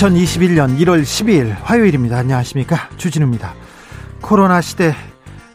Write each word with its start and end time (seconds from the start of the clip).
2021년 0.00 0.78
1월 0.78 1.02
12일 1.02 1.54
화요일입니다. 1.62 2.16
안녕하십니까. 2.16 2.88
주진우입니다. 2.96 3.54
코로나 4.22 4.62
시대 4.62 4.94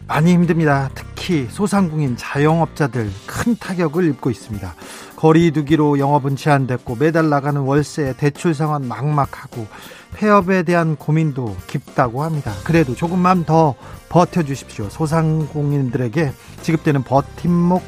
많이 0.08 0.34
힘듭니다. 0.34 0.92
특히 0.94 1.48
소상공인 1.50 2.16
자영업자들 2.16 3.10
큰 3.26 3.56
타격을 3.58 4.08
입고 4.10 4.30
있습니다. 4.30 4.76
거리두기로 5.16 5.98
영업은 5.98 6.36
제한됐고 6.36 6.98
매달 6.98 7.30
나가는 7.30 7.60
월세 7.60 8.14
대출 8.18 8.54
상황 8.54 8.88
막막하고 8.88 9.66
폐업에 10.14 10.62
대한 10.62 10.96
고민도 10.96 11.58
깊다고 11.66 12.22
합니다. 12.22 12.54
그래도 12.66 12.94
조금만 12.94 13.46
더 13.46 13.74
버텨주십시오. 14.10 14.90
소상공인들에게 14.90 16.32
지급되는 16.62 17.02
버팀목 17.02 17.82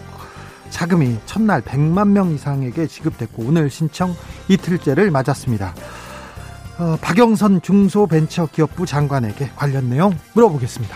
자금이 0.71 1.17
첫날 1.27 1.61
100만 1.61 2.09
명 2.09 2.31
이상에게 2.31 2.87
지급됐고 2.87 3.43
오늘 3.43 3.69
신청 3.69 4.15
이틀째를 4.47 5.11
맞았습니다. 5.11 5.75
어, 6.79 6.95
박영선 7.01 7.61
중소벤처기업부 7.63 8.85
장관에게 8.85 9.49
관련 9.55 9.89
내용 9.89 10.15
물어보겠습니다. 10.33 10.95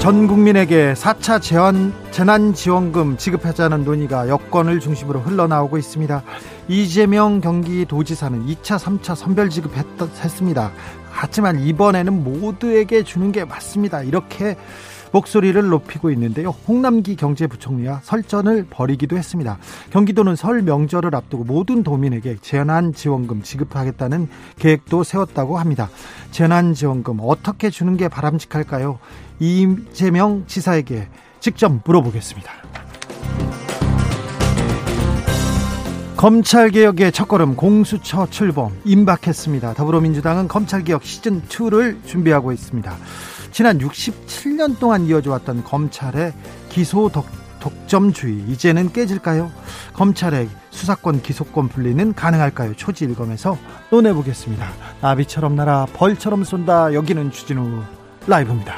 전 0.00 0.26
국민에게 0.26 0.94
4차 0.94 1.40
재원, 1.42 1.92
재난지원금 2.10 3.16
지급하자는 3.16 3.84
논의가 3.84 4.28
여권을 4.28 4.80
중심으로 4.80 5.20
흘러나오고 5.20 5.76
있습니다. 5.76 6.22
이재명 6.68 7.40
경기도지사는 7.40 8.46
2차, 8.46 8.78
3차 8.78 9.14
선별 9.14 9.50
지급했습니다. 9.50 10.72
하지만 11.10 11.60
이번에는 11.60 12.24
모두에게 12.24 13.02
주는 13.02 13.32
게 13.32 13.44
맞습니다. 13.44 14.02
이렇게 14.02 14.56
목소리를 15.12 15.68
높이고 15.68 16.10
있는데요. 16.10 16.50
홍남기 16.66 17.16
경제부총리와 17.16 18.00
설전을 18.02 18.66
벌이기도 18.70 19.16
했습니다. 19.16 19.58
경기도는 19.90 20.36
설 20.36 20.62
명절을 20.62 21.14
앞두고 21.14 21.44
모든 21.44 21.82
도민에게 21.82 22.36
재난지원금 22.40 23.42
지급하겠다는 23.42 24.28
계획도 24.58 25.04
세웠다고 25.04 25.58
합니다. 25.58 25.88
재난지원금 26.30 27.18
어떻게 27.22 27.70
주는 27.70 27.96
게 27.96 28.08
바람직할까요? 28.08 28.98
이재명 29.40 30.44
지사에게 30.46 31.08
직접 31.40 31.72
물어보겠습니다. 31.84 32.50
검찰개혁의 36.16 37.12
첫걸음 37.12 37.54
공수처 37.54 38.26
출범 38.28 38.72
임박했습니다. 38.84 39.74
더불어민주당은 39.74 40.48
검찰개혁 40.48 41.02
시즌2를 41.02 42.04
준비하고 42.04 42.50
있습니다. 42.50 42.92
지난 43.50 43.78
67년 43.78 44.78
동안 44.78 45.06
이어져 45.06 45.30
왔던 45.32 45.64
검찰의 45.64 46.32
기소 46.68 47.08
독, 47.08 47.26
독점주의 47.60 48.44
이제는 48.48 48.92
깨질까요? 48.92 49.50
검찰의 49.94 50.48
수사권 50.70 51.22
기소권 51.22 51.68
분리는 51.68 52.14
가능할까요? 52.14 52.74
초지일검에서 52.76 53.58
논해보겠습니다. 53.90 54.68
나비처럼 55.00 55.56
날아 55.56 55.86
벌처럼 55.92 56.44
쏜다. 56.44 56.94
여기는 56.94 57.30
주진우 57.32 57.82
라이브입니다. 58.26 58.74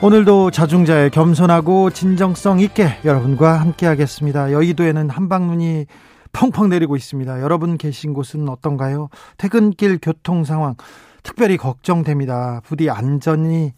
오늘도 0.00 0.50
자중자의 0.50 1.08
겸손하고 1.10 1.88
진정성 1.88 2.60
있게 2.60 2.98
여러분과 3.06 3.58
함께하겠습니다. 3.60 4.52
여의도에는 4.52 5.08
한방눈이 5.08 5.86
펑펑 6.34 6.68
내리고 6.68 6.96
있습니다. 6.96 7.40
여러분 7.40 7.78
계신 7.78 8.12
곳은 8.12 8.48
어떤가요? 8.48 9.08
퇴근길 9.38 9.98
교통 10.02 10.44
상황 10.44 10.74
특별히 11.22 11.56
걱정됩니다. 11.56 12.60
부디 12.64 12.90
안전히 12.90 13.72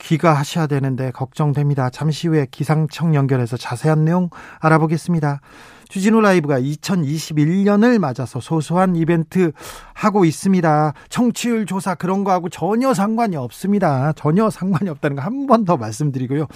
귀가하셔야 0.00 0.66
되는데 0.66 1.10
걱정됩니다. 1.12 1.88
잠시 1.88 2.28
후에 2.28 2.46
기상청 2.50 3.14
연결해서 3.14 3.56
자세한 3.56 4.04
내용 4.04 4.28
알아보겠습니다. 4.58 5.40
주진우 5.88 6.20
라이브가 6.20 6.60
2021년을 6.60 7.98
맞아서 7.98 8.38
소소한 8.40 8.96
이벤트 8.96 9.52
하고 9.94 10.24
있습니다. 10.26 10.92
청취율 11.08 11.64
조사 11.66 11.94
그런 11.94 12.22
거하고 12.22 12.48
전혀 12.50 12.92
상관이 12.92 13.34
없습니다. 13.36 14.12
전혀 14.12 14.50
상관이 14.50 14.90
없다는 14.90 15.16
거 15.16 15.22
한 15.22 15.46
번 15.46 15.64
더 15.64 15.76
말씀드리고요. 15.78 16.46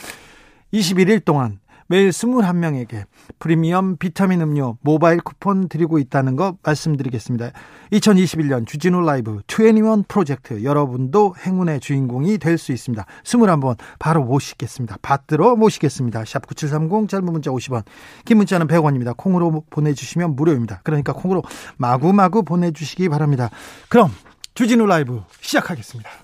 21일 0.74 1.24
동안 1.24 1.58
매일 1.86 2.10
21명에게 2.10 3.04
프리미엄 3.38 3.96
비타민 3.96 4.40
음료 4.40 4.78
모바일 4.80 5.20
쿠폰 5.20 5.68
드리고 5.68 5.98
있다는 5.98 6.36
거 6.36 6.56
말씀드리겠습니다. 6.62 7.50
2021년 7.92 8.66
주진우 8.66 9.00
라이브 9.02 9.40
21 9.46 10.04
프로젝트 10.08 10.64
여러분도 10.64 11.34
행운의 11.44 11.80
주인공이 11.80 12.38
될 12.38 12.58
수 12.58 12.72
있습니다. 12.72 13.04
21번 13.24 13.76
바로 13.98 14.24
모시겠습니다. 14.24 14.96
받들어 15.02 15.56
모시겠습니다. 15.56 16.22
샵9730 16.22 17.08
짧은 17.08 17.24
문자 17.26 17.50
50원 17.50 17.84
긴 18.24 18.38
문자는 18.38 18.66
100원입니다. 18.66 19.16
콩으로 19.16 19.64
보내주시면 19.70 20.36
무료입니다. 20.36 20.80
그러니까 20.84 21.12
콩으로 21.12 21.42
마구마구 21.76 22.44
보내주시기 22.44 23.08
바랍니다. 23.08 23.50
그럼 23.88 24.10
주진우 24.54 24.86
라이브 24.86 25.22
시작하겠습니다. 25.40 26.23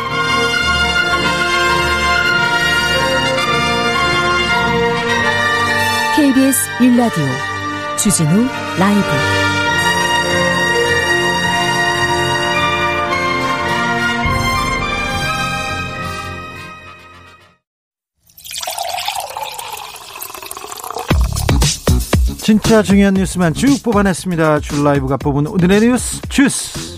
KBS 6.21 6.69
1라디오 6.77 7.25
주진우 7.97 8.47
라이브 8.77 9.01
진짜 22.37 22.83
중요한 22.83 23.15
뉴스만 23.15 23.55
쭉 23.55 23.81
뽑아냈습니다. 23.81 24.59
줄 24.59 24.83
라이브가 24.83 25.17
뽑은 25.17 25.47
오늘의 25.47 25.79
뉴스 25.81 26.21
주스. 26.29 26.97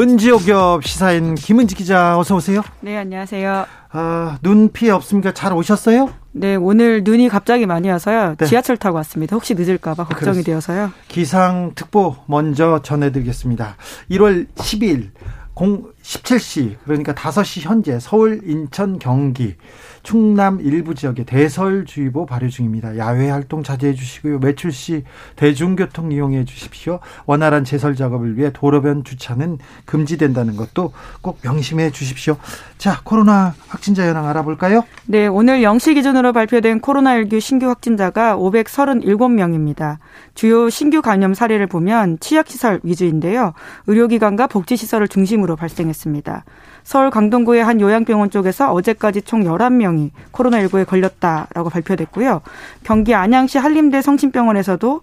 은지옥엽 0.00 0.82
시사인 0.84 1.34
김은지 1.34 1.74
기자 1.74 2.18
어서 2.18 2.34
오세요. 2.34 2.62
네 2.80 2.96
안녕하세요. 2.96 3.66
아, 3.92 4.38
눈 4.40 4.72
피해 4.72 4.90
없습니까? 4.92 5.34
잘 5.34 5.52
오셨어요? 5.52 6.08
네, 6.32 6.54
오늘 6.56 7.04
눈이 7.04 7.28
갑자기 7.28 7.66
많이 7.66 7.90
와서요. 7.90 8.36
네. 8.38 8.46
지하철 8.46 8.78
타고 8.78 8.96
왔습니다. 8.96 9.36
혹시 9.36 9.54
늦을까봐 9.54 10.04
걱정이 10.04 10.20
그렇습니다. 10.20 10.46
되어서요. 10.52 10.92
기상 11.08 11.72
특보 11.74 12.16
먼저 12.26 12.80
전해드리겠습니다. 12.82 13.76
1월 14.12 14.46
10일 14.54 15.10
17시 15.54 16.76
그러니까 16.84 17.12
5시 17.12 17.60
현재 17.60 18.00
서울, 18.00 18.40
인천, 18.44 18.98
경기, 18.98 19.56
충남 20.02 20.60
일부 20.60 20.94
지역에 20.94 21.24
대설주의보 21.24 22.26
발효 22.26 22.48
중입니다. 22.48 22.96
야외 22.96 23.30
활동 23.30 23.62
자제해 23.62 23.94
주시고요. 23.94 24.38
매출 24.38 24.72
시 24.72 25.04
대중교통 25.36 26.12
이용해 26.12 26.44
주십시오. 26.44 27.00
원활한 27.26 27.64
제설 27.64 27.94
작업을 27.94 28.36
위해 28.38 28.50
도로변 28.52 29.04
주차는 29.04 29.58
금지된다는 29.84 30.56
것도 30.56 30.92
꼭 31.20 31.38
명심해 31.42 31.90
주십시오. 31.90 32.36
자, 32.78 33.00
코로나 33.04 33.54
확진자 33.68 34.06
현황 34.06 34.26
알아볼까요? 34.26 34.84
네, 35.06 35.26
오늘 35.26 35.60
0시 35.60 35.94
기준으로 35.94 36.32
발표된 36.32 36.80
코로나19 36.80 37.40
신규 37.40 37.68
확진자가 37.68 38.36
537명입니다. 38.36 39.98
주요 40.34 40.70
신규 40.70 41.02
감염 41.02 41.34
사례를 41.34 41.66
보면 41.66 42.18
치약시설 42.20 42.80
위주인데요. 42.82 43.52
의료기관과 43.86 44.46
복지시설을 44.46 45.08
중심으로 45.08 45.56
발생했습니다. 45.56 46.44
서울 46.84 47.10
강동구의 47.10 47.64
한 47.64 47.80
요양병원 47.80 48.30
쪽에서 48.30 48.72
어제까지 48.72 49.22
총 49.22 49.44
11명이 49.44 50.10
코로나19에 50.32 50.86
걸렸다라고 50.86 51.70
발표됐고요. 51.70 52.40
경기 52.84 53.14
안양시 53.14 53.58
한림대 53.58 54.02
성심병원에서도 54.02 55.00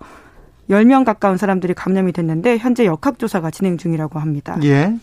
10명 0.70 1.06
가까운 1.06 1.38
사람들이 1.38 1.74
감염이 1.74 2.12
됐는데 2.12 2.58
현재 2.58 2.86
역학조사가 2.86 3.52
진행 3.52 3.78
중이라고 3.78 4.20
합니다. 4.20 4.58
예. 4.64 4.94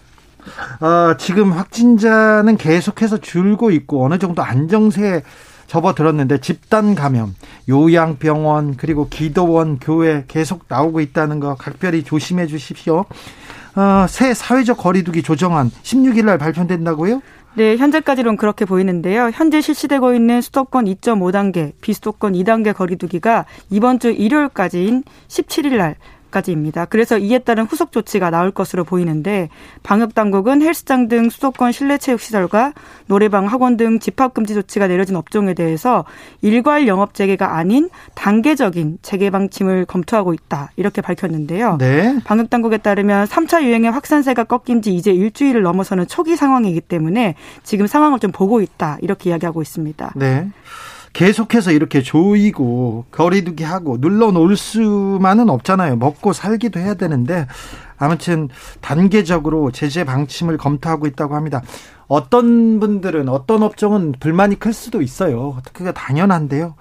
어, 0.80 1.16
지금 1.16 1.52
확진자는 1.52 2.58
계속해서 2.58 3.18
줄고 3.18 3.70
있고 3.70 4.04
어느 4.04 4.18
정도 4.18 4.42
안정세에 4.42 5.22
접어들었는데 5.66 6.40
집단 6.40 6.94
감염, 6.94 7.34
요양병원 7.68 8.76
그리고 8.76 9.08
기도원, 9.08 9.78
교회 9.78 10.24
계속 10.28 10.66
나오고 10.68 11.00
있다는 11.00 11.40
거 11.40 11.54
각별히 11.54 12.04
조심해 12.04 12.46
주십시오. 12.46 13.06
어, 13.76 14.06
새 14.08 14.34
사회적 14.34 14.78
거리두기 14.78 15.22
조정안 15.22 15.70
16일 15.82 16.24
날 16.24 16.38
발표된다고요? 16.38 17.20
네, 17.56 17.76
현재까지는 17.76 18.36
그렇게 18.36 18.64
보이는데요. 18.64 19.30
현재 19.32 19.60
실시되고 19.60 20.12
있는 20.14 20.40
수도권 20.40 20.86
2.5단계, 20.86 21.72
비수도권 21.80 22.32
2단계 22.32 22.74
거리두기가 22.74 23.46
이번 23.70 24.00
주 24.00 24.10
일요일까지인 24.10 25.04
17일 25.28 25.76
날 25.76 25.96
까지입니다. 26.34 26.86
그래서 26.86 27.16
이에 27.16 27.38
따른 27.38 27.64
후속 27.64 27.92
조치가 27.92 28.30
나올 28.30 28.50
것으로 28.50 28.82
보이는데 28.84 29.48
방역 29.82 30.14
당국은 30.14 30.62
헬스장 30.62 31.06
등 31.06 31.30
수도권 31.30 31.70
실내 31.70 31.96
체육 31.96 32.20
시설과 32.20 32.72
노래방, 33.06 33.46
학원 33.46 33.76
등 33.76 34.00
집합 34.00 34.34
금지 34.34 34.54
조치가 34.54 34.88
내려진 34.88 35.14
업종에 35.14 35.54
대해서 35.54 36.04
일괄 36.42 36.88
영업 36.88 37.14
재개가 37.14 37.56
아닌 37.56 37.88
단계적인 38.14 38.98
재개 39.02 39.30
방침을 39.30 39.84
검토하고 39.86 40.34
있다. 40.34 40.72
이렇게 40.76 41.00
밝혔는데요. 41.00 41.78
네. 41.78 42.18
방역 42.24 42.50
당국에 42.50 42.78
따르면 42.78 43.26
3차 43.26 43.62
유행의 43.62 43.92
확산세가 43.92 44.44
꺾인 44.44 44.82
지 44.82 44.94
이제 44.94 45.12
일주일을 45.12 45.62
넘어서는 45.62 46.08
초기 46.08 46.34
상황이기 46.34 46.80
때문에 46.80 47.36
지금 47.62 47.86
상황을 47.86 48.18
좀 48.18 48.32
보고 48.32 48.60
있다. 48.60 48.98
이렇게 49.00 49.30
이야기하고 49.30 49.62
있습니다. 49.62 50.12
네. 50.16 50.48
계속해서 51.14 51.70
이렇게 51.70 52.02
조이고 52.02 53.06
거리두기 53.10 53.62
하고 53.64 53.98
눌러 54.00 54.32
놓을 54.32 54.56
수만은 54.56 55.48
없잖아요. 55.48 55.96
먹고 55.96 56.32
살기도 56.32 56.80
해야 56.80 56.94
되는데 56.94 57.46
아무튼 57.96 58.48
단계적으로 58.80 59.70
제재 59.70 60.04
방침을 60.04 60.58
검토하고 60.58 61.06
있다고 61.06 61.36
합니다. 61.36 61.62
어떤 62.08 62.80
분들은 62.80 63.28
어떤 63.28 63.62
업종은 63.62 64.14
불만이 64.18 64.58
클 64.58 64.72
수도 64.72 65.00
있어요. 65.00 65.56
그게 65.72 65.92
당연한데요. 65.92 66.74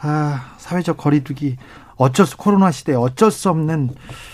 아, 0.00 0.52
사회적 0.58 0.98
거리두기 0.98 1.56
어쩔 1.96 2.26
수 2.26 2.36
코로나 2.36 2.70
시대에 2.70 2.94
어쩔 2.94 3.30
수 3.30 3.48
없는 3.48 3.90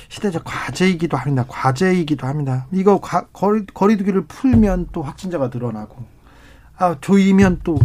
시대적 0.09 0.43
과제이기도 0.45 1.17
합니다. 1.17 1.45
과제이기도 1.49 2.27
합니다. 2.27 2.67
이거 2.73 3.01
과, 3.01 3.27
거리, 3.33 3.65
거리두기를 3.73 4.27
풀면 4.27 4.89
또 4.93 5.03
확진자가 5.03 5.49
늘어나고 5.55 6.05
아, 6.77 6.97
조이면 7.01 7.61
또 7.63 7.79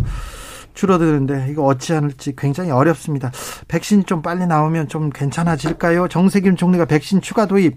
줄어드는데 0.73 1.47
이거 1.49 1.63
어찌할지 1.63 2.33
굉장히 2.37 2.71
어렵습니다. 2.71 3.31
백신이 3.67 4.03
좀 4.03 4.21
빨리 4.21 4.45
나오면 4.45 4.87
좀 4.87 5.09
괜찮아질까요? 5.09 6.07
정세균 6.07 6.55
총리가 6.55 6.85
백신 6.85 7.21
추가 7.21 7.45
도입 7.45 7.75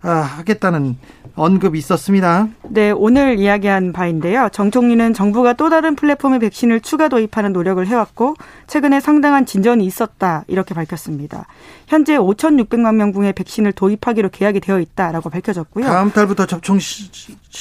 아, 0.00 0.10
하겠다는 0.10 0.96
언급이 1.38 1.78
있었습니다. 1.78 2.48
네, 2.68 2.90
오늘 2.90 3.38
이야기한 3.38 3.92
바인데요. 3.92 4.48
정 4.50 4.70
총리는 4.70 5.12
정부가 5.12 5.52
또 5.52 5.68
다른 5.70 5.94
플랫폼의 5.94 6.38
백신을 6.40 6.80
추가 6.80 7.08
도입하는 7.08 7.52
노력을 7.52 7.84
해왔고 7.86 8.34
최근에 8.66 9.00
상당한 9.00 9.44
진전이 9.46 9.84
있었다 9.84 10.44
이렇게 10.48 10.74
밝혔습니다. 10.74 11.46
현재 11.86 12.16
5,600만 12.16 12.94
명분의 12.94 13.32
백신을 13.34 13.72
도입하기로 13.72 14.30
계약이 14.30 14.60
되어 14.60 14.80
있다라고 14.80 15.30
밝혀졌고요. 15.30 15.84
다음 15.86 16.10
달부터 16.10 16.46
접종 16.46 16.78
시, 16.78 17.10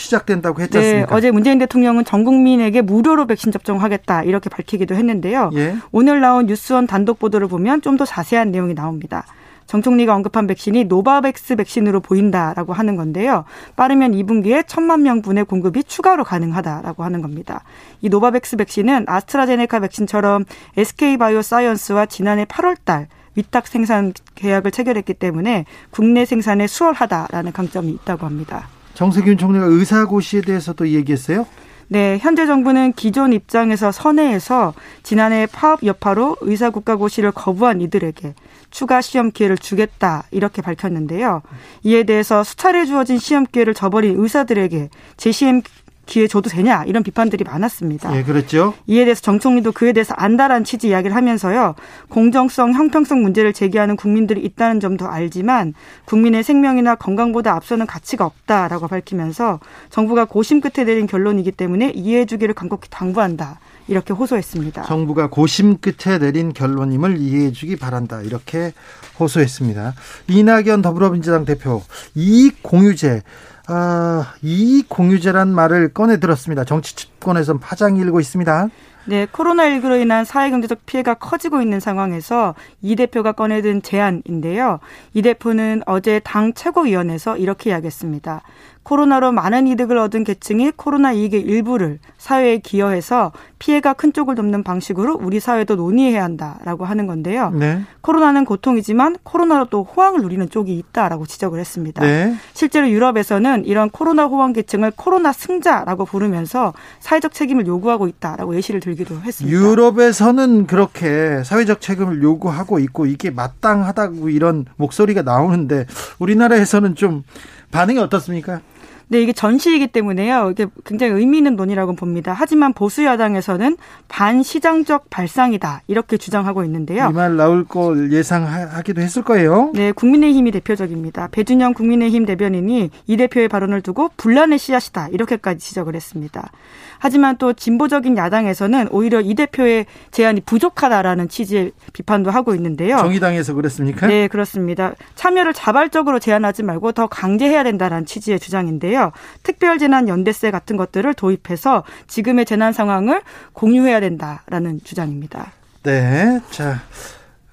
작된다고 0.09 0.61
했지 0.61 0.77
네, 0.77 0.85
않습니까? 0.85 1.15
어제 1.15 1.31
문재인 1.31 1.59
대통령은 1.59 2.05
전 2.05 2.23
국민에게 2.23 2.81
무료로 2.81 3.27
백신 3.27 3.51
접종하겠다 3.51 4.23
이렇게 4.23 4.49
밝히기도 4.49 4.95
했는데요. 4.95 5.51
예. 5.55 5.75
오늘 5.91 6.21
나온 6.21 6.45
뉴스원 6.45 6.87
단독 6.87 7.19
보도를 7.19 7.47
보면 7.49 7.81
좀 7.81 7.97
더 7.97 8.05
자세한 8.05 8.51
내용이 8.51 8.75
나옵니다. 8.75 9.25
정 9.67 9.81
총리가 9.81 10.15
언급한 10.15 10.47
백신이 10.47 10.85
노바백스 10.85 11.57
백신으로 11.57 11.99
보인다라고 11.99 12.73
하는 12.73 12.95
건데요. 12.95 13.43
빠르면 13.75 14.13
2분기에 14.13 14.63
천만 14.65 15.03
명분의 15.03 15.45
공급이 15.45 15.83
추가로 15.83 16.23
가능하다라고 16.23 17.03
하는 17.03 17.21
겁니다. 17.21 17.63
이 18.01 18.09
노바백스 18.09 18.57
백신은 18.57 19.05
아스트라제네카 19.07 19.81
백신처럼 19.81 20.45
SK바이오사이언스와 20.77 22.07
지난해 22.07 22.45
8월 22.45 22.77
달 22.83 23.07
위탁 23.35 23.67
생산 23.67 24.13
계약을 24.35 24.71
체결했기 24.71 25.13
때문에 25.13 25.65
국내 25.91 26.25
생산에 26.25 26.65
수월하다라는 26.65 27.51
강점이 27.51 27.91
있다고 27.91 28.25
합니다. 28.25 28.67
정세균 28.95 29.37
총리가 29.37 29.65
의사고시에 29.65 30.41
대해서도 30.41 30.87
얘기했어요? 30.89 31.45
네, 31.89 32.17
현재 32.19 32.45
정부는 32.45 32.93
기존 32.93 33.31
입장에서 33.31 33.91
선회해서 33.91 34.73
지난해 35.03 35.47
파업 35.49 35.83
여파로 35.83 36.35
의사국가고시를 36.41 37.31
거부한 37.31 37.79
이들에게 37.79 38.33
추가 38.69 39.01
시험 39.01 39.31
기회를 39.31 39.57
주겠다 39.57 40.23
이렇게 40.31 40.61
밝혔는데요. 40.61 41.41
이에 41.83 42.03
대해서 42.03 42.43
수차례 42.43 42.85
주어진 42.85 43.17
시험 43.17 43.45
기회를 43.45 43.73
저버린 43.73 44.19
의사들에게 44.19 44.89
재시험 45.17 45.61
기회 46.07 46.25
줘도 46.25 46.49
되냐 46.49 46.83
이런 46.85 47.03
비판들이 47.03 47.43
많았습니다. 47.43 48.17
예, 48.17 48.23
그렇죠. 48.23 48.73
이에 48.87 49.03
대해서 49.03 49.21
정 49.21 49.39
총리도 49.39 49.73
그에 49.73 49.93
대해서 49.93 50.15
안다란 50.17 50.63
취지 50.63 50.87
이야기를 50.87 51.15
하면서요. 51.15 51.75
공정성, 52.09 52.73
형평성 52.73 53.21
문제를 53.21 53.53
제기하는 53.53 53.95
국민들이 53.95 54.41
있다는 54.41 54.79
점도 54.79 55.07
알지만 55.07 55.73
국민의 56.05 56.43
생명이나 56.43 56.95
건강보다 56.95 57.53
앞서는 57.53 57.85
가치가 57.85 58.25
없다라고 58.25 58.87
밝히면서 58.87 59.59
정부가 59.89 60.25
고심 60.25 60.61
끝에 60.61 60.85
내린 60.85 61.05
결론이기 61.05 61.51
때문에 61.51 61.91
이해해 61.93 62.25
주기를 62.25 62.55
간곡히 62.55 62.89
당부한다. 62.89 63.59
이렇게 63.87 64.13
호소했습니다. 64.13 64.83
정부가 64.83 65.29
고심 65.29 65.77
끝에 65.77 66.17
내린 66.19 66.53
결론임을 66.53 67.17
이해해 67.17 67.51
주기 67.51 67.75
바란다. 67.75 68.21
이렇게 68.21 68.73
호소했습니다. 69.19 69.93
이낙연 70.27 70.81
더불어민주당 70.81 71.45
대표 71.45 71.81
이익 72.15 72.61
공유제 72.63 73.23
아, 73.69 74.33
이익 74.41 74.87
공유제란 74.87 75.49
말을 75.49 75.93
꺼내 75.93 76.19
들었습니다. 76.19 76.63
정치권에서 76.63 77.57
파장이 77.57 77.99
일고 77.99 78.19
있습니다. 78.19 78.69
네, 79.09 79.25
코로나19로 79.25 80.01
인한 80.01 80.25
사회경제적 80.25 80.85
피해가 80.85 81.13
커지고 81.13 81.61
있는 81.61 81.79
상황에서 81.79 82.55
이 82.81 82.97
대표가 82.97 83.31
꺼내든 83.31 83.81
제안인데요. 83.81 84.79
이 85.13 85.21
대표는 85.21 85.83
어제 85.85 86.19
당 86.19 86.53
최고위원회에서 86.53 87.37
이렇게 87.37 87.69
이야기했습니다. 87.69 88.41
코로나로 88.87 89.33
많은 89.33 89.67
이득을 89.67 89.97
얻은 89.97 90.23
계층이 90.23 90.71
코로나 90.77 91.11
이익의 91.11 91.41
일부를 91.41 91.99
사회에 92.17 92.59
기여해서 92.59 93.33
피해가 93.59 93.91
큰 93.91 94.13
쪽을 94.13 94.35
돕는 94.35 94.63
방식으로 94.63 95.19
우리 95.21 95.41
사회도 95.41 95.75
논의해야 95.75 96.23
한다라고 96.23 96.85
하는 96.85 97.05
건데요. 97.05 97.49
네. 97.49 97.81
코로나는 97.99 98.45
고통이지만 98.45 99.17
코로나로 99.23 99.65
또 99.65 99.83
호황을 99.83 100.21
누리는 100.21 100.49
쪽이 100.49 100.73
있다라고 100.77 101.25
지적을 101.25 101.59
했습니다. 101.59 102.01
네. 102.01 102.33
실제로 102.53 102.89
유럽에서는 102.89 103.65
이런 103.65 103.89
코로나 103.89 104.23
호황 104.23 104.53
계층을 104.53 104.93
코로나 104.95 105.33
승자라고 105.33 106.05
부르면서 106.05 106.73
사회적 107.01 107.33
책임을 107.33 107.67
요구하고 107.67 108.07
있다라고 108.07 108.55
예시를 108.55 108.79
들기도 108.79 109.19
했습니다. 109.19 109.53
유럽에서는 109.53 110.65
그렇게 110.65 111.43
사회적 111.43 111.81
책임을 111.81 112.23
요구하고 112.23 112.79
있고 112.79 113.05
이게 113.05 113.31
마땅하다고 113.31 114.29
이런 114.29 114.63
목소리가 114.77 115.23
나오는데 115.23 115.87
우리나라에서는 116.19 116.95
좀 116.95 117.23
반응이 117.71 117.99
어떻습니까? 117.99 118.61
네, 119.09 119.21
이게 119.21 119.31
전시이기 119.31 119.87
때문에요. 119.87 120.51
이게 120.51 120.65
굉장히 120.85 121.13
의미 121.13 121.37
있는 121.37 121.55
논의라고 121.55 121.95
봅니다. 121.95 122.33
하지만 122.35 122.73
보수 122.73 123.05
야당에서는 123.05 123.77
반시장적 124.09 125.09
발상이다 125.09 125.81
이렇게 125.87 126.17
주장하고 126.17 126.63
있는데요. 126.65 127.09
이 127.09 127.13
말 127.13 127.35
나올 127.37 127.63
걸 127.63 128.11
예상하기도 128.11 129.01
했을 129.01 129.23
거예요. 129.23 129.71
네, 129.73 129.91
국민의힘이 129.93 130.51
대표적입니다. 130.51 131.29
배준영 131.31 131.73
국민의힘 131.73 132.25
대변인이 132.25 132.89
이 133.07 133.17
대표의 133.17 133.47
발언을 133.47 133.81
두고 133.81 134.09
분란의 134.17 134.59
씨앗이다 134.59 135.07
이렇게까지 135.09 135.59
지적을 135.59 135.95
했습니다. 135.95 136.51
하지만 136.99 137.37
또 137.37 137.53
진보적인 137.53 138.17
야당에서는 138.17 138.89
오히려 138.91 139.21
이 139.21 139.35
대표의 139.35 139.85
제안이 140.11 140.41
부족하다라는 140.41 141.29
취지의 141.29 141.71
비판도 141.93 142.31
하고 142.31 142.55
있는데요. 142.55 142.97
정의당에서 142.97 143.53
그랬습니까? 143.53 144.07
네, 144.07 144.27
그렇습니다. 144.27 144.93
참여를 145.15 145.53
자발적으로 145.53 146.19
제안하지 146.19 146.63
말고 146.63 146.93
더 146.93 147.07
강제해야 147.07 147.63
된다라는 147.63 148.05
취지의 148.05 148.39
주장인데요. 148.39 148.87
있는데요. 148.97 149.11
특별 149.43 149.77
재난 149.77 150.07
연대세 150.07 150.51
같은 150.51 150.77
것들을 150.77 151.13
도입해서 151.13 151.83
지금의 152.07 152.45
재난 152.45 152.73
상황을 152.73 153.21
공유해야 153.53 153.99
된다라는 153.99 154.79
주장입니다. 154.83 155.51
네. 155.83 156.41
자, 156.49 156.81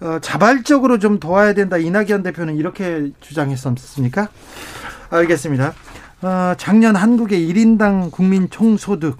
어, 0.00 0.18
자발적으로 0.20 0.98
좀 0.98 1.20
도와야 1.20 1.52
된다. 1.52 1.76
이낙연 1.76 2.22
대표는 2.22 2.56
이렇게 2.56 3.10
주장했었습니까? 3.20 4.28
알겠습니다. 5.10 5.74
어, 6.22 6.54
작년 6.56 6.96
한국의 6.96 7.48
1인당 7.48 8.10
국민 8.10 8.48
총소득 8.48 9.18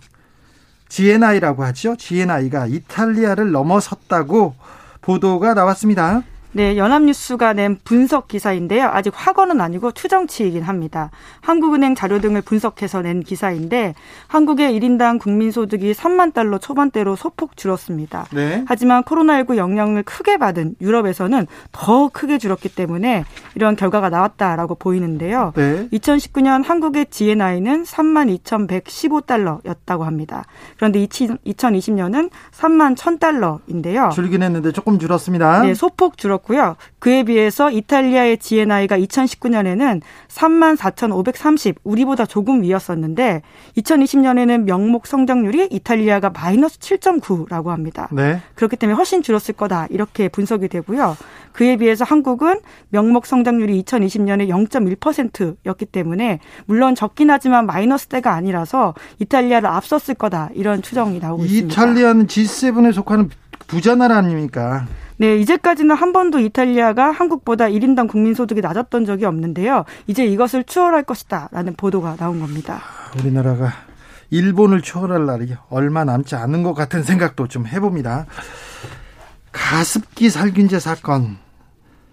GNI라고 0.88 1.64
하죠. 1.64 1.96
GNI가 1.96 2.66
이탈리아를 2.66 3.50
넘어섰다고 3.50 4.54
보도가 5.00 5.54
나왔습니다. 5.54 6.22
네, 6.56 6.76
연합뉴스가 6.76 7.52
낸 7.52 7.76
분석 7.82 8.28
기사인데요. 8.28 8.88
아직 8.92 9.12
확언은 9.14 9.61
아니고 9.61 9.90
추정치이긴 9.90 10.62
합니다. 10.62 11.11
한국은행 11.40 11.96
자료 11.96 12.20
등을 12.20 12.42
분석해서 12.42 13.02
낸 13.02 13.25
기사인데 13.25 13.96
한국의 14.28 14.78
1인당 14.78 15.18
국민소득이 15.18 15.94
3만 15.94 16.32
달러 16.32 16.58
초반대로 16.58 17.16
소폭 17.16 17.56
줄었습니다. 17.56 18.26
네. 18.32 18.64
하지만 18.68 19.02
코로나19 19.02 19.56
영향을 19.56 20.04
크게 20.04 20.37
받은 20.37 20.76
유럽에서는 20.80 21.49
더 21.73 22.08
크게 22.08 22.38
줄었기 22.38 22.68
때문에 22.68 23.25
이런 23.56 23.75
결과가 23.75 24.08
나왔다라고 24.08 24.76
보이는데요. 24.76 25.52
네. 25.56 25.88
2019년 25.88 26.64
한국의 26.64 27.06
GNI는 27.11 27.82
3만 27.82 28.38
2,115달러였다고 28.44 30.02
합니다. 30.02 30.44
그런데 30.76 31.04
2020년은 31.04 32.30
3만 32.52 32.94
1,000달러인데요. 32.94 34.12
줄긴 34.12 34.44
했는데 34.44 34.70
조금 34.70 35.00
줄었습니다. 35.00 35.62
네, 35.62 35.75
소폭 35.75 36.16
줄었 36.16 36.43
있었고요. 36.44 36.76
그에 36.98 37.24
비해서 37.24 37.70
이탈리아의 37.70 38.38
GNI가 38.38 38.98
2019년에는 38.98 40.00
3만 40.28 40.76
4,530, 40.76 41.76
우리보다 41.84 42.26
조금 42.26 42.62
위였었는데 42.62 43.42
2020년에는 43.76 44.64
명목 44.64 45.06
성장률이 45.06 45.68
이탈리아가 45.70 46.30
마이너스 46.30 46.78
7.9라고 46.78 47.68
합니다. 47.68 48.08
네. 48.12 48.40
그렇기 48.54 48.76
때문에 48.76 48.96
훨씬 48.96 49.22
줄었을 49.22 49.54
거다 49.54 49.86
이렇게 49.90 50.28
분석이 50.28 50.68
되고요. 50.68 51.16
그에 51.52 51.76
비해서 51.76 52.04
한국은 52.04 52.60
명목 52.90 53.26
성장률이 53.26 53.82
2020년에 53.82 54.48
0.1%였기 54.48 55.86
때문에 55.86 56.40
물론 56.66 56.94
적긴 56.94 57.30
하지만 57.30 57.66
마이너스 57.66 58.06
대가 58.06 58.34
아니라서 58.34 58.94
이탈리아를 59.20 59.68
앞섰을 59.68 60.14
거다 60.14 60.50
이런 60.54 60.82
추정이 60.82 61.18
나오고 61.18 61.44
있습니다. 61.44 61.66
이탈리아는 61.72 62.26
G7에 62.26 62.92
속하는 62.92 63.30
부자 63.66 63.94
나라 63.94 64.18
아닙니까? 64.18 64.86
네, 65.16 65.37
이제까지는 65.38 65.94
한 65.94 66.12
번도 66.12 66.40
이탈리아가 66.40 67.11
한국보다 67.11 67.66
1인당 67.66 68.09
국민소득이 68.09 68.61
낮았던 68.61 69.04
적이 69.04 69.26
없는데요. 69.26 69.85
이제 70.06 70.25
이것을 70.26 70.64
추월할 70.64 71.04
것이다 71.04 71.49
라는 71.52 71.75
보도가 71.75 72.16
나온 72.16 72.40
겁니다. 72.40 72.83
우리나라가 73.18 73.73
일본을 74.30 74.83
추월할 74.83 75.26
날이 75.26 75.54
얼마 75.71 76.04
남지 76.04 76.35
않은 76.35 76.62
것 76.64 76.75
같은 76.75 77.02
생각도 77.04 77.47
좀 77.47 77.66
해봅니다. 77.66 78.26
가습기 79.52 80.30
살균제 80.30 80.80
사건 80.80 81.38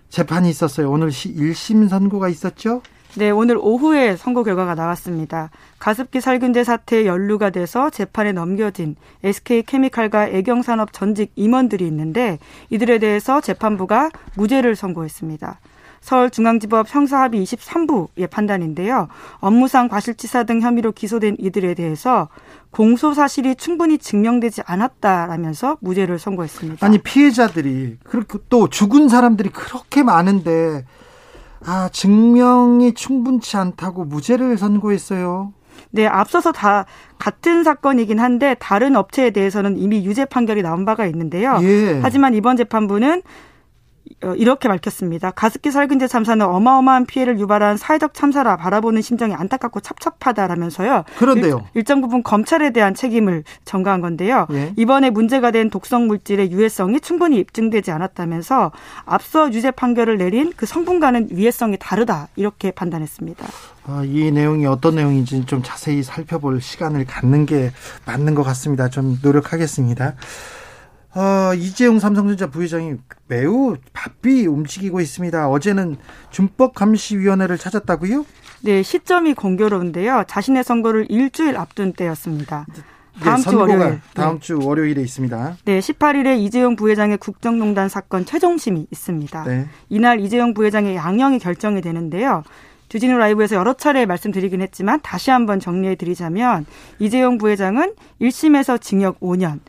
재판이 0.10 0.50
있었어요. 0.50 0.92
오늘 0.92 1.10
1심 1.10 1.90
선고가 1.90 2.30
있었죠? 2.30 2.84
네, 3.16 3.30
오늘 3.30 3.58
오후에 3.60 4.16
선고 4.16 4.44
결과가 4.44 4.74
나왔습니다. 4.74 5.50
가습기 5.80 6.22
살균제 6.22 6.64
사태에 6.64 7.06
연루가 7.06 7.50
돼서 7.50 7.90
재판에 7.90 8.32
넘겨진 8.32 8.96
SK케미칼과 9.24 10.30
애경산업 10.30 10.94
전직 10.94 11.34
임원들이 11.36 11.86
있는데 11.88 12.40
이들에 12.70 13.00
대해서 13.00 13.42
재판부가 13.42 14.12
무죄를 14.38 14.78
선고했습니다. 14.78 15.60
서울중앙지법 16.00 16.88
형사합의 16.90 17.44
23부의 17.44 18.30
판단인데요. 18.30 19.08
업무상 19.40 19.88
과실치사 19.88 20.46
등 20.46 20.62
혐의로 20.62 20.94
기소된 20.94 21.36
이들에 21.38 21.74
대해서 21.74 22.30
공소 22.72 23.14
사실이 23.14 23.56
충분히 23.56 23.98
증명되지 23.98 24.62
않았다라면서 24.66 25.78
무죄를 25.82 26.18
선고했습니다. 26.18 26.86
아니 26.86 26.98
피해자들이 26.98 27.98
그렇게 28.04 28.40
또 28.50 28.68
죽은 28.70 29.10
사람들이 29.10 29.50
그렇게 29.50 30.02
많은데 30.02 30.86
아, 31.66 31.90
증명이 31.92 32.94
충분치 32.94 33.58
않다고 33.58 34.06
무죄를 34.06 34.58
선고했어요. 34.58 35.54
네, 35.92 36.08
앞서서 36.08 36.52
다 36.52 36.86
같은 37.18 37.64
사건이긴 37.64 38.20
한데 38.20 38.56
다른 38.60 38.96
업체에 38.96 39.32
대해서는 39.32 39.78
이미 39.78 40.06
유죄 40.06 40.26
판결이 40.26 40.62
나온 40.62 40.86
바가 40.86 41.06
있는데요. 41.08 41.60
예. 41.62 42.00
하지만 42.02 42.34
이번 42.34 42.58
재판부는 42.58 43.20
어, 43.20 43.24
이렇게 44.38 44.68
밝혔습니다. 44.68 45.32
가습기 45.32 45.72
살균제 45.72 46.08
참사는 46.08 46.46
어마어마한 46.46 47.06
피해를 47.06 47.40
유발한 47.40 47.78
사회적 47.78 48.14
참사라 48.14 48.58
바라보는 48.58 49.02
심정이 49.02 49.34
안타깝고 49.34 49.80
찹찹하다라면서요. 49.80 51.06
그런데요. 51.18 51.68
일, 51.74 51.84
정 51.84 52.02
부분 52.02 52.24
검찰에 52.24 52.72
대한 52.72 52.94
책임을 52.94 53.44
전가한 53.66 54.02
건데요. 54.02 54.48
예. 54.52 54.74
이번에 54.78 55.10
문제가 55.10 55.52
된 55.52 55.70
독성 55.70 56.08
물질의 56.08 56.52
유해성이 56.52 57.00
충분히 57.00 57.38
입증되지 57.38 57.92
않았다면서 57.92 58.72
앞서 59.06 59.52
유죄 59.52 59.72
판결을 59.72 60.18
내린 60.18 60.54
그 60.56 60.66
성분과는 60.66 61.30
위해성이 61.32 61.78
다르다 61.80 62.28
이렇게 62.36 62.72
판단했습니다. 62.72 63.46
아, 63.88 64.04
이 64.06 64.32
내용이 64.32 64.66
어떤 64.68 64.96
내용인지 64.96 65.46
좀 65.46 65.62
자세히 65.64 66.04
살펴볼 66.04 66.62
시간을 66.62 67.06
갖는 67.06 67.46
게 67.46 67.72
맞는 68.06 68.36
것 68.36 68.44
같습니다. 68.44 68.90
좀 68.90 69.18
노력하겠습니다. 69.22 70.14
어, 71.14 71.54
이재용 71.56 72.00
삼성전자 72.00 72.48
부회장이 72.48 72.96
매우 73.28 73.76
바삐 73.94 74.48
움직이고 74.48 75.02
있습니다. 75.02 75.50
어제는 75.50 75.98
준법감시위원회를 76.30 77.58
찾았다고요? 77.58 78.26
네, 78.64 78.84
시점이 78.84 79.34
공교로운데요. 79.34 80.24
자신의 80.28 80.64
선거를 80.64 81.08
일주일 81.10 81.58
앞둔 81.58 81.94
때였습니다. 81.94 82.66
네, 82.74 82.82
다음 83.24 83.42
주 83.42 83.58
월요일. 83.58 84.00
다음 84.14 84.36
네. 84.36 84.40
주 84.40 84.60
월요일에 84.64 85.02
있습니다. 85.02 85.58
네, 85.66 85.80
18일에 85.80 86.40
이재용 86.40 86.76
부회장의 86.76 87.18
국정농단 87.18 87.90
사건 87.90 88.26
최종심이 88.26 88.88
있습니다. 88.90 89.44
네. 89.44 89.68
이날 89.90 90.22
이재용 90.22 90.54
부회장의 90.54 90.96
양형이 90.96 91.40
결정이 91.40 91.82
되는데요. 91.82 92.44
주진우 92.88 93.18
라이브에서 93.18 93.56
여러 93.56 93.74
차례 93.74 94.06
말씀드리긴 94.06 94.62
했지만 94.62 95.00
다시 95.02 95.32
한번 95.32 95.62
정리해 95.62 95.96
드리자면 95.96 96.66
이재용 97.00 97.38
부회장은 97.38 97.96
1심에서 98.22 98.82
징역 98.82 99.20
5년, 99.22 99.60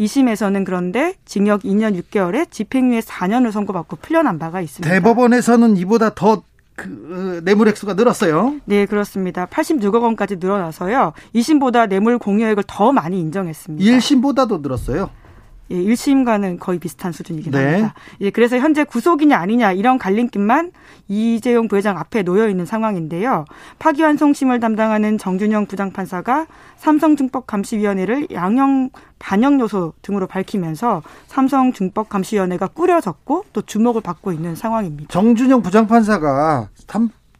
2심에서는 0.00 0.64
그런데 0.64 1.14
징역 1.24 1.62
2년 1.62 2.00
6개월에 2.02 2.50
집행유예 2.50 3.00
4년을 3.00 3.52
선고받고 3.52 3.96
풀려난 3.96 4.38
바가 4.38 4.60
있습니다. 4.60 4.90
대법원에서는 4.92 5.76
이보다 5.76 6.14
더 6.14 6.42
그 6.80 7.42
뇌물 7.44 7.68
액수가 7.68 7.92
늘었어요. 7.92 8.54
네, 8.64 8.86
그렇습니다. 8.86 9.44
86억 9.44 10.02
원까지 10.02 10.36
늘어나서요. 10.36 11.12
2심보다 11.34 11.88
뇌물 11.90 12.18
공여액을 12.18 12.64
더 12.66 12.90
많이 12.90 13.20
인정했습니다. 13.20 13.84
1심보다도 13.84 14.62
늘었어요. 14.62 15.10
예, 15.70 15.76
1심과는 15.76 16.58
거의 16.58 16.78
비슷한 16.78 17.12
수준이긴 17.12 17.52
네. 17.52 17.64
합니다. 17.64 17.94
예, 18.20 18.30
그래서 18.30 18.58
현재 18.58 18.84
구속이냐 18.84 19.36
아니냐 19.36 19.72
이런 19.72 19.98
갈림길만 19.98 20.72
이재용 21.08 21.68
부회장 21.68 21.98
앞에 21.98 22.22
놓여 22.22 22.48
있는 22.48 22.66
상황인데요. 22.66 23.44
파기환송심을 23.78 24.60
담당하는 24.60 25.18
정준영 25.18 25.66
부장판사가 25.66 26.46
삼성증법감시위원회를 26.76 28.28
양형 28.32 28.90
반영 29.18 29.60
요소 29.60 29.92
등으로 30.02 30.26
밝히면서 30.26 31.02
삼성증법감시위원회가 31.28 32.68
꾸려졌고 32.68 33.44
또 33.52 33.62
주목을 33.62 34.00
받고 34.00 34.32
있는 34.32 34.54
상황입니다. 34.54 35.08
정준영 35.10 35.62
부장판사가 35.62 36.68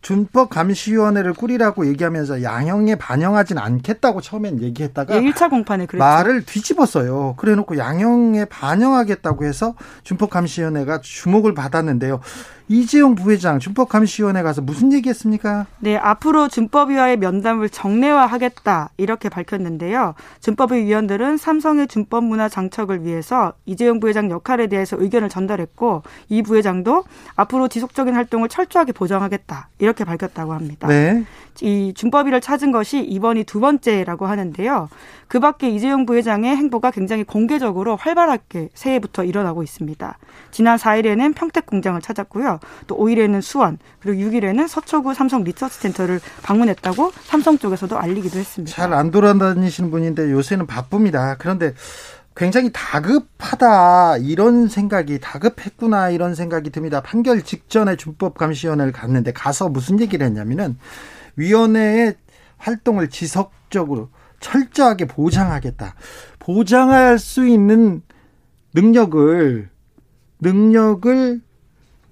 준법감시위원회를 0.03 1.35
꾸리라고 1.35 1.87
얘기하면서 1.87 2.43
양형에 2.43 2.97
반영하진 2.97 3.59
않겠다고 3.59 4.21
처음엔 4.21 4.63
얘기했다가 4.63 5.15
예, 5.17 5.21
1차 5.21 5.51
공판에 5.51 5.87
그랬죠. 5.87 6.03
말을 6.03 6.45
뒤집었어요. 6.45 7.35
그래놓고 7.37 7.77
양형에 7.77 8.47
반영하겠다고 8.47 9.45
해서 9.45 9.75
준법감시위원회가 10.05 11.01
주목을 11.03 11.55
받았는데요. 11.55 12.21
이재용 12.71 13.17
부회장 13.17 13.59
준법감시위원회 13.59 14.43
가서 14.43 14.63
무슨 14.63 14.93
얘기했습니까? 14.93 15.67
네, 15.81 15.97
앞으로 15.97 16.47
준법위와의 16.47 17.17
면담을 17.17 17.69
정례화하겠다 17.69 18.91
이렇게 18.97 19.29
밝혔는데요. 19.29 20.15
준법위 20.39 20.85
위원들은 20.85 21.37
삼성의 21.37 21.89
준법 21.89 22.23
문화 22.23 22.49
장착을 22.49 23.05
위해서 23.05 23.55
이재용 23.67 23.99
부회장 23.99 24.31
역할에 24.31 24.69
대해서 24.69 24.97
의견을 25.01 25.29
전달했고 25.29 26.05
이 26.29 26.43
부회장도 26.43 27.03
앞으로 27.35 27.67
지속적인 27.67 28.15
활동을 28.15 28.49
철저하게 28.49 28.93
보장하겠다 28.93 29.69
이렇게 29.81 30.05
밝혔다고 30.05 30.53
합니다. 30.53 30.87
네. 30.87 31.25
이 31.63 31.93
준법위를 31.95 32.41
찾은 32.41 32.71
것이 32.71 33.01
이번이 33.01 33.45
두 33.45 33.59
번째라고 33.59 34.27
하는데요. 34.27 34.89
그 35.27 35.41
밖에 35.41 35.69
이재용 35.69 36.07
부회장의 36.07 36.57
행보가 36.57 36.91
굉장히 36.93 37.25
공개적으로 37.25 37.97
활발하게 37.97 38.71
새해부터 38.75 39.25
일어나고 39.25 39.63
있습니다. 39.63 40.19
지난 40.51 40.77
4일에는 40.79 41.35
평택 41.35 41.67
공장을 41.67 42.01
찾았고요. 42.01 42.60
또 42.87 42.97
5일에는 42.99 43.41
수원, 43.43 43.79
그리고 44.01 44.23
6일에는 44.31 44.69
서초구 44.69 45.15
삼성 45.15 45.45
리서치 45.45 45.81
센터를 45.81 46.21
방문했다고 46.43 47.13
삼성 47.25 47.59
쪽에서도 47.59 47.99
알리기도 47.99 48.39
했습니다. 48.39 48.75
잘 48.75 48.93
안 48.93 49.11
돌아다니시는 49.11 49.91
분인데 49.91 50.31
요새는 50.31 50.67
바쁩니다. 50.67 51.37
그런데 51.39 51.75
굉장히 52.37 52.71
다급하다 52.73 54.19
이런 54.19 54.69
생각이 54.69 55.19
다급했구나 55.21 56.11
이런 56.11 56.35
생각이 56.35 56.71
듭니다. 56.71 57.01
판결 57.01 57.43
직전에 57.43 57.97
준법 57.97 58.39
감시위원회를 58.39 58.93
갔는데 58.93 59.33
가서 59.33 59.69
무슨 59.69 60.01
얘기를 60.01 60.27
했냐면은 60.27 60.79
위원회에 61.37 62.15
활동을 62.59 63.09
지속적으로 63.11 64.11
철저하게 64.41 65.07
보장하겠다. 65.07 65.95
보장할 66.39 67.19
수 67.19 67.47
있는 67.47 68.03
능력을 68.75 69.69
능력을 70.41 71.41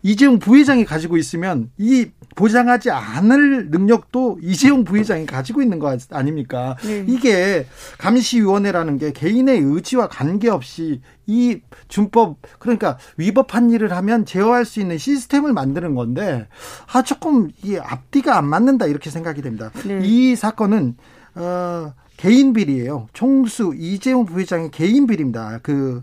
이재용 0.08 0.38
부회장이 0.38 0.86
가지고 0.86 1.18
있으면 1.18 1.70
이 1.76 2.06
보장하지 2.34 2.90
않을 2.90 3.68
능력도 3.68 4.38
이재용 4.42 4.84
부회장이 4.84 5.26
가지고 5.26 5.60
있는 5.60 5.78
거 5.78 5.94
아닙니까? 6.10 6.76
네. 6.82 7.04
이게 7.06 7.66
감시위원회라는 7.98 8.96
게 8.96 9.12
개인의 9.12 9.60
의지와 9.60 10.08
관계없이 10.08 11.02
이 11.26 11.60
준법 11.88 12.38
그러니까 12.58 12.96
위법한 13.18 13.70
일을 13.70 13.92
하면 13.92 14.24
제어할 14.24 14.64
수 14.64 14.80
있는 14.80 14.96
시스템을 14.96 15.52
만드는 15.52 15.94
건데 15.94 16.48
아 16.90 17.02
조금 17.02 17.50
이 17.62 17.76
앞뒤가 17.76 18.38
안 18.38 18.46
맞는다 18.46 18.86
이렇게 18.86 19.10
생각이 19.10 19.42
됩니다. 19.42 19.70
네. 19.84 20.00
이 20.04 20.36
사건은 20.36 20.96
어 21.34 21.92
개인 22.16 22.54
비리예요. 22.54 23.08
총수 23.12 23.74
이재용 23.76 24.24
부회장의 24.24 24.70
개인 24.70 25.06
비리입니다. 25.06 25.60
그 25.62 26.02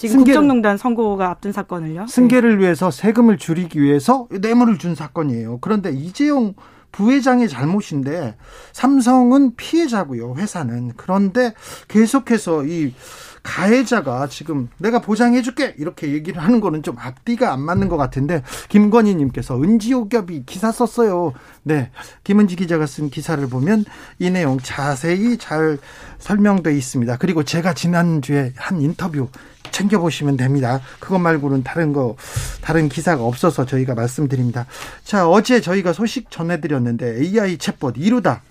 지금 0.00 0.20
승계를, 0.20 0.40
국정농단 0.40 0.78
선고가 0.78 1.28
앞둔 1.28 1.52
사건을요. 1.52 2.06
승계를 2.06 2.56
네. 2.56 2.62
위해서 2.62 2.90
세금을 2.90 3.36
줄이기 3.36 3.82
위해서 3.82 4.26
뇌물을 4.30 4.78
준 4.78 4.94
사건이에요. 4.94 5.58
그런데 5.60 5.90
이재용 5.90 6.54
부회장의 6.90 7.50
잘못인데 7.50 8.34
삼성은 8.72 9.56
피해자고요. 9.56 10.36
회사는 10.36 10.92
그런데 10.96 11.52
계속해서 11.88 12.64
이 12.64 12.94
가해자가 13.42 14.26
지금 14.28 14.68
내가 14.78 15.00
보장해줄게 15.00 15.74
이렇게 15.78 16.12
얘기를 16.12 16.42
하는 16.42 16.60
거는 16.60 16.82
좀 16.82 16.96
앞뒤가 16.98 17.52
안 17.52 17.60
맞는 17.60 17.88
것 17.88 17.98
같은데 17.98 18.42
김건희님께서 18.70 19.62
은지옥겹이 19.62 20.44
기사 20.46 20.72
썼어요. 20.72 21.34
네, 21.62 21.90
김은지 22.24 22.56
기자가 22.56 22.86
쓴 22.86 23.10
기사를 23.10 23.46
보면 23.48 23.84
이 24.18 24.30
내용 24.30 24.58
자세히 24.58 25.36
잘 25.36 25.76
설명돼 26.18 26.74
있습니다. 26.74 27.18
그리고 27.18 27.42
제가 27.42 27.74
지난 27.74 28.22
주에 28.22 28.54
한 28.56 28.80
인터뷰 28.80 29.28
챙겨보시면 29.70 30.36
됩니다. 30.36 30.80
그것 30.98 31.18
말고는 31.18 31.62
다른 31.62 31.92
거, 31.92 32.16
다른 32.60 32.88
기사가 32.88 33.24
없어서 33.24 33.64
저희가 33.66 33.94
말씀드립니다. 33.94 34.66
자, 35.04 35.28
어제 35.28 35.60
저희가 35.60 35.92
소식 35.92 36.30
전해드렸는데 36.30 37.20
AI 37.20 37.56
챗봇 37.58 37.94
이루다 37.96 38.42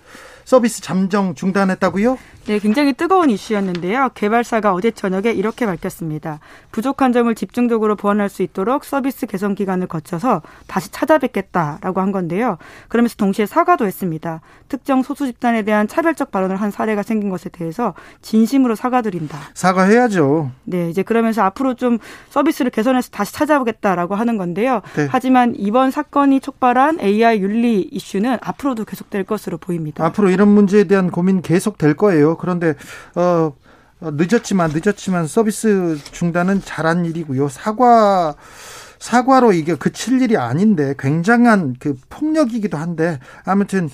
서비스 0.50 0.82
잠정 0.82 1.36
중단했다고요? 1.36 2.18
네, 2.46 2.58
굉장히 2.58 2.92
뜨거운 2.92 3.30
이슈였는데요. 3.30 4.10
개발사가 4.14 4.74
어제 4.74 4.90
저녁에 4.90 5.30
이렇게 5.30 5.64
밝혔습니다. 5.64 6.40
부족한 6.72 7.12
점을 7.12 7.32
집중적으로 7.36 7.94
보완할 7.94 8.28
수 8.28 8.42
있도록 8.42 8.84
서비스 8.84 9.26
개선 9.26 9.54
기간을 9.54 9.86
거쳐서 9.86 10.42
다시 10.66 10.90
찾아뵙겠다라고 10.90 12.00
한 12.00 12.10
건데요. 12.10 12.58
그러면서 12.88 13.14
동시에 13.14 13.46
사과도 13.46 13.86
했습니다. 13.86 14.40
특정 14.70 15.02
소수 15.02 15.26
집단에 15.26 15.62
대한 15.62 15.86
차별적 15.86 16.30
발언을 16.30 16.56
한 16.56 16.70
사례가 16.70 17.02
생긴 17.02 17.28
것에 17.28 17.50
대해서 17.50 17.92
진심으로 18.22 18.76
사과드린다. 18.76 19.36
사과해야죠. 19.52 20.52
네, 20.64 20.88
이제 20.88 21.02
그러면서 21.02 21.42
앞으로 21.42 21.74
좀 21.74 21.98
서비스를 22.30 22.70
개선해서 22.70 23.10
다시 23.10 23.34
찾아보겠다라고 23.34 24.14
하는 24.14 24.38
건데요. 24.38 24.80
네. 24.94 25.08
하지만 25.10 25.54
이번 25.56 25.90
사건이 25.90 26.40
촉발한 26.40 27.00
AI 27.00 27.40
윤리 27.40 27.80
이슈는 27.82 28.38
앞으로도 28.40 28.84
계속될 28.84 29.24
것으로 29.24 29.58
보입니다. 29.58 30.06
앞으로 30.06 30.30
이런 30.30 30.48
문제에 30.48 30.84
대한 30.84 31.10
고민 31.10 31.42
계속될 31.42 31.94
거예요. 31.94 32.36
그런데 32.38 32.74
어, 33.16 33.52
어 34.00 34.10
늦었지만 34.12 34.70
늦었지만 34.72 35.26
서비스 35.26 35.98
중단은 36.12 36.62
잘한 36.64 37.04
일이고요. 37.06 37.48
사과 37.48 38.36
사과로 39.00 39.52
이게 39.52 39.74
그칠 39.74 40.22
일이 40.22 40.36
아닌데 40.36 40.94
굉장한 40.98 41.76
그 41.80 41.96
폭력이기도 42.10 42.76
한데 42.76 43.18
아무튼 43.44 43.88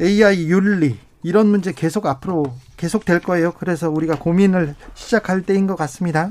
AI 0.00 0.48
윤리 0.48 0.98
이런 1.22 1.46
문제 1.46 1.72
계속 1.72 2.06
앞으로 2.06 2.52
계속 2.76 3.04
될 3.04 3.20
거예요. 3.20 3.52
그래서 3.52 3.88
우리가 3.88 4.18
고민을 4.18 4.74
시작할 4.94 5.42
때인 5.42 5.66
것 5.66 5.76
같습니다. 5.76 6.30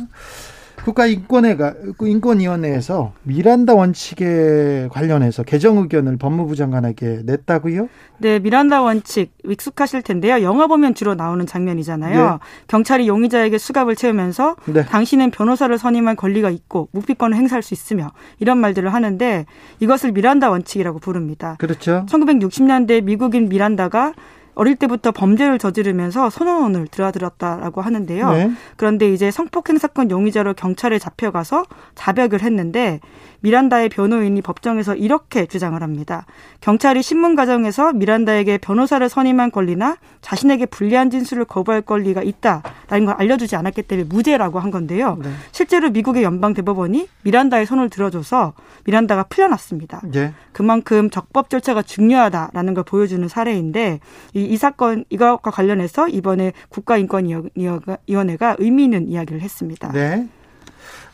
국가인권회가 0.86 1.74
인권위원회에서 2.02 3.14
미란다 3.24 3.74
원칙에 3.74 4.88
관련해서 4.92 5.44
개정 5.44 5.78
의견을 5.78 6.18
법무부 6.18 6.56
장관에게 6.56 7.22
냈다고요? 7.26 7.90
네, 8.20 8.40
미란다 8.40 8.82
원칙 8.82 9.32
익숙하실 9.46 10.02
텐데요. 10.02 10.42
영화 10.42 10.68
보면 10.68 10.94
주로 10.94 11.16
나오는 11.16 11.46
장면이잖아요. 11.46 12.32
네. 12.32 12.38
경찰이 12.68 13.08
용의자에게 13.08 13.58
수갑을 13.58 13.96
채우면서 13.96 14.56
네. 14.66 14.86
당신은 14.86 15.32
변호사를 15.32 15.78
선임할 15.78 16.16
권리가 16.16 16.50
있고 16.50 16.90
묵비권을 16.92 17.38
행사할 17.38 17.64
수 17.64 17.74
있으며 17.74 18.12
이런 18.40 18.58
말들을 18.58 18.94
하는데 18.94 19.46
이것을 19.80 20.12
미란다 20.12 20.50
원칙이라고 20.50 21.00
부릅니다. 21.00 21.56
그렇죠. 21.60 22.06
1960년대 22.10 23.04
미국인 23.04 23.50
미란다가 23.50 24.14
어릴 24.60 24.76
때부터 24.76 25.12
범죄를 25.14 25.58
저지르면서 25.58 26.30
선언을 26.30 26.88
들어들었다라고 26.88 27.80
하는데요. 27.80 28.32
네. 28.34 28.52
그런데 28.76 29.10
이제 29.14 29.32
성폭행 29.32 29.78
사건 29.78 30.12
용의자로 30.12 30.54
경찰에 30.54 31.00
잡혀가서 31.00 31.64
자백을 31.96 32.42
했는데 32.42 33.00
미란다의 33.42 33.90
변호인이 33.90 34.42
법정에서 34.42 34.96
이렇게 34.96 35.46
주장을 35.46 35.82
합니다. 35.82 36.26
경찰이 36.62 37.02
신문 37.02 37.36
과정에서 37.36 37.94
미란다에게 37.94 38.58
변호사를 38.58 39.08
선임한 39.08 39.52
권리나 39.52 39.98
자신에게 40.22 40.66
불리한 40.66 41.10
진술을 41.10 41.46
거부할 41.46 41.82
권리가 41.82 42.24
있다라는 42.24 43.06
걸 43.06 43.16
알려주지 43.18 43.56
않았기 43.56 43.84
때문에 43.84 44.08
무죄라고 44.10 44.60
한 44.60 44.72
건데요. 44.72 45.18
네. 45.22 45.30
실제로 45.52 45.90
미국의 45.90 46.24
연방 46.24 46.54
대법원이 46.54 47.08
미란다의 47.24 47.66
손을 47.66 47.90
들어줘서 47.90 48.54
미란다가 48.86 49.24
풀려났습니다. 49.24 50.02
네. 50.12 50.34
그만큼 50.52 51.10
적법 51.10 51.50
절차가 51.50 51.82
중요하다라는 51.82 52.74
걸 52.74 52.84
보여주는 52.84 53.26
사례인데 53.28 54.00
이, 54.34 54.44
이 54.44 54.58
사건 54.58 55.06
이것과 55.10 55.52
관련해서 55.52 56.10
이번에 56.10 56.54
국가인권위원회가 56.70 58.56
의미 58.60 58.84
있는 58.84 59.08
이야기를 59.08 59.42
했습니다. 59.42 59.92
네. 59.92 60.28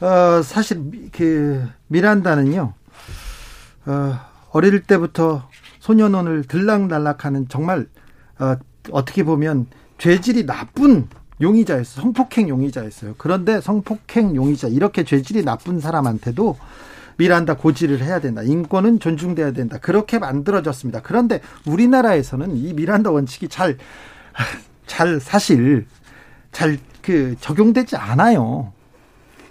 어, 0.02 0.42
사실 0.44 1.10
그 1.12 1.68
미란다는요. 1.88 2.74
어, 3.86 4.20
어릴 4.52 4.84
때부터 4.84 5.50
소년원을 5.80 6.44
들락날락하는 6.44 7.48
정말 7.50 7.88
어, 8.40 8.56
어떻게 8.92 9.24
보면 9.24 9.68
죄질이 9.98 10.46
나쁜 10.46 11.08
용의자였어요. 11.42 12.02
성폭행 12.02 12.50
용의자였어요. 12.50 13.16
그런데 13.18 13.62
성폭행 13.62 14.36
용의자 14.36 14.68
이렇게 14.70 15.04
죄질이 15.04 15.44
나쁜 15.44 15.80
사람한테도 15.80 16.58
미란다 17.18 17.56
고지를 17.56 18.02
해야 18.02 18.20
된다. 18.20 18.42
인권은 18.44 19.00
존중돼야 19.00 19.52
된다. 19.52 19.78
그렇게 19.78 20.20
만들어졌습니다. 20.20 21.02
그런데 21.02 21.42
우리나라에서는 21.66 22.58
이 22.58 22.74
미란다 22.74 23.12
원칙이 23.12 23.48
잘, 23.48 23.78
잘 24.86 25.20
사실 25.20 25.86
잘 26.52 26.78
그 27.06 27.36
적용되지 27.40 27.96
않아요. 27.98 28.74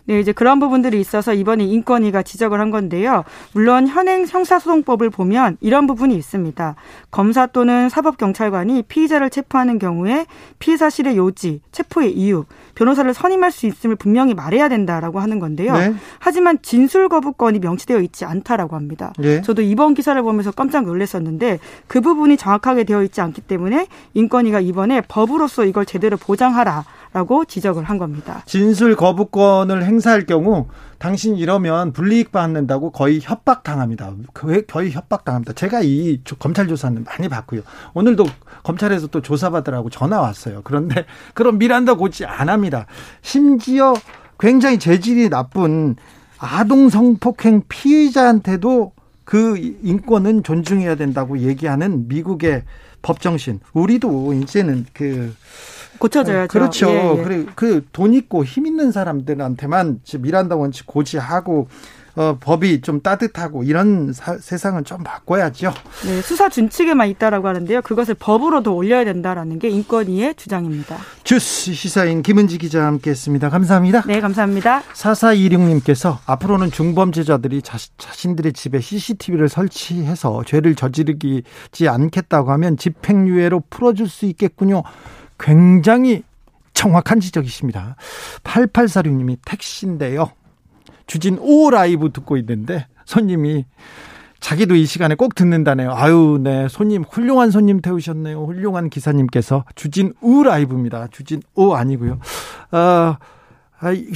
네, 0.07 0.21
이제 0.21 0.33
그런 0.33 0.61
부분들이 0.61 1.01
있어서 1.01 1.33
이번에 1.33 1.65
인권위가 1.65 2.23
지적을 2.23 2.61
한 2.61 2.71
건데요. 2.71 3.25
물론 3.53 3.89
현행 3.89 4.27
형사소송법을 4.27 5.11
보면 5.11 5.57
이런 5.61 5.87
부분이 5.87 6.15
있습니다. 6.15 6.75
검사 7.11 7.47
또는 7.47 7.89
사법경찰관이 7.89 8.83
피의자를 8.83 9.31
체포하는 9.31 9.79
경우에 9.79 10.27
피의 10.59 10.77
사실의 10.77 11.17
요지, 11.17 11.63
체포의 11.73 12.13
이유, 12.13 12.45
변호사를 12.75 13.13
선임할 13.15 13.51
수 13.51 13.67
있음을 13.67 13.97
분명히 13.97 14.35
말해야 14.35 14.69
된다라고 14.69 15.21
하는 15.21 15.39
건데요. 15.39 15.73
네. 15.73 15.95
하지만 16.19 16.59
진술 16.61 17.09
거부권이 17.09 17.61
명시되어 17.61 18.01
있지 18.01 18.25
않다라고 18.25 18.77
합니다. 18.77 19.13
네. 19.19 19.41
저도 19.41 19.63
이번 19.63 19.95
기사를 19.95 20.21
보면서 20.23 20.51
깜짝 20.51 20.85
놀랐었는데 20.85 21.61
그 21.87 22.01
부분이 22.01 22.37
정확하게 22.37 22.85
되어 22.85 23.03
있지 23.05 23.21
않기 23.21 23.43
때문에 23.43 23.87
인권위가 24.13 24.61
이번에 24.61 25.01
법으로서 25.03 25.65
이걸 25.65 25.87
제대로 25.87 26.17
보장하라. 26.17 26.85
라고 27.15 27.45
지적을 27.45 27.85
한 27.85 27.97
겁니다. 27.97 28.43
진술 28.45 28.97
거부권을 28.97 29.85
행사할 29.85 30.27
경우 30.27 30.67
당신 30.99 31.37
이러면 31.37 31.93
불이익 31.93 32.33
받는다고 32.33 32.91
거의 32.91 33.21
협박 33.23 33.63
당합니다. 33.63 34.13
거의 34.33 34.91
협박 34.91 35.25
당합니다. 35.25 35.53
제가 35.53 35.83
이 35.83 36.21
검찰 36.41 36.67
조사는 36.67 37.05
많이 37.05 37.29
받고요. 37.29 37.63
오늘도 37.95 38.27
검찰에서 38.65 39.07
또 39.07 39.23
조사받으라고 39.23 39.91
전화 39.91 40.21
왔어요. 40.21 40.63
그런데 40.65 41.07
그럼 41.35 41.59
미란다 41.59 41.95
고지 41.95 42.25
안 42.25 42.49
합니다. 42.49 42.87
심지어 43.23 43.95
굉장히 44.41 44.81
재질이 44.81 45.31
나쁜 45.31 45.95
아동 46.39 46.89
성폭행 46.89 47.63
피의자한테도 47.69 48.93
그 49.23 49.57
인권은 49.85 50.43
존중해야 50.43 50.97
된다고 50.97 51.39
얘기하는 51.39 52.09
미국의 52.09 52.65
법정신. 53.03 53.61
우리도 53.73 54.33
이제는 54.33 54.87
그 54.93 55.33
고쳐져야죠. 55.99 56.49
그렇죠. 56.49 56.91
예, 56.91 57.19
예. 57.19 57.23
그리고 57.23 57.51
그돈 57.55 58.15
있고 58.15 58.45
힘 58.45 58.67
있는 58.67 58.93
사람들한테만 58.93 60.01
미란다 60.21 60.57
원칙 60.57 60.87
고지하고 60.87 61.69
어, 62.17 62.37
법이 62.39 62.81
좀 62.81 63.01
따뜻하고 63.01 63.65
이런 63.65 64.13
사, 64.13 64.39
세상은 64.39 64.85
좀 64.85 65.03
바꿔야죠. 65.03 65.73
네, 66.07 66.23
수사 66.23 66.49
준칙에만 66.49 67.09
있다라고 67.09 67.49
하는데요. 67.49 67.83
그것을 67.83 68.15
법으로 68.15 68.63
더 68.63 68.73
올려야 68.73 69.05
된다라는 69.05 69.59
게 69.59 69.69
인권위의 69.69 70.37
주장입니다. 70.37 70.97
주스 71.25 71.73
시사인 71.73 72.23
김은지 72.23 72.59
기자 72.59 72.87
함께했습니다. 72.87 73.51
감사합니다. 73.51 74.03
네, 74.07 74.21
감사합니다. 74.21 74.83
4426님께서 74.93 76.19
앞으로는 76.27 76.71
중범죄자들이 76.71 77.63
자, 77.63 77.79
자신들의 77.99 78.53
집에 78.53 78.81
CCTV를 78.81 79.49
설치해서 79.49 80.45
죄를 80.47 80.77
저지르지 80.77 81.89
않겠다고 81.89 82.53
하면 82.53 82.77
집행유예로 82.77 83.65
풀어줄 83.71 84.09
수 84.09 84.27
있겠군요. 84.27 84.85
굉장히 85.39 86.23
정확한 86.73 87.21
지적이십니다. 87.21 87.97
8846님이 88.43 89.39
택시인데요. 89.45 90.31
주진 91.07 91.39
오 91.41 91.71
라이브 91.71 92.11
듣고 92.13 92.37
있는데 92.39 92.87
손님이 93.05 93.65
자기도 94.41 94.75
이 94.75 94.85
시간에 94.85 95.15
꼭 95.15 95.35
듣는다네요. 95.35 95.93
아유, 95.95 96.39
네. 96.39 96.69
손님, 96.69 97.03
훌륭한 97.03 97.51
손님 97.51 97.81
태우셨네요. 97.81 98.45
훌륭한 98.45 98.91
기사님께서 98.91 99.65
주진 99.75 100.13
우 100.21 100.43
라이브입니다. 100.43 101.07
주진 101.11 101.41
우 101.55 101.73
아니고요. 101.73 102.19
어, 102.73 102.77
아, 102.77 103.19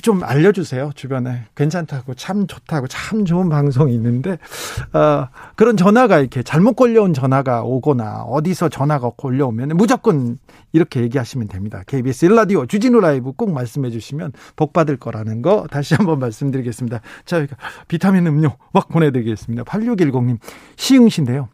좀 0.02 0.22
알려주세요 0.24 0.92
주변에 0.94 1.44
괜찮다고 1.54 2.14
참 2.14 2.46
좋다고 2.46 2.86
참 2.86 3.24
좋은 3.24 3.48
방송이 3.48 3.94
있는데 3.94 4.38
어, 4.92 5.28
그런 5.56 5.76
전화가 5.76 6.20
이렇게 6.20 6.42
잘못 6.42 6.74
걸려온 6.74 7.12
전화가 7.12 7.62
오거나 7.62 8.22
어디서 8.22 8.68
전화가 8.68 9.10
걸려오면 9.16 9.70
무조건 9.76 10.38
이렇게 10.72 11.00
얘기하시면 11.00 11.48
됩니다. 11.48 11.82
KBS 11.86 12.26
일라디오 12.26 12.66
주진우 12.66 13.00
라이브 13.00 13.32
꼭 13.32 13.52
말씀해 13.52 13.90
주시면 13.90 14.32
복 14.56 14.72
받을 14.72 14.96
거라는 14.96 15.42
거 15.42 15.66
다시 15.70 15.94
한번 15.94 16.18
말씀드리겠습니다. 16.18 17.00
자 17.24 17.46
비타민 17.88 18.26
음료 18.26 18.56
막 18.72 18.88
보내드리겠습니다. 18.88 19.64
8610님 19.64 20.38
시흥시인데요. 20.76 21.48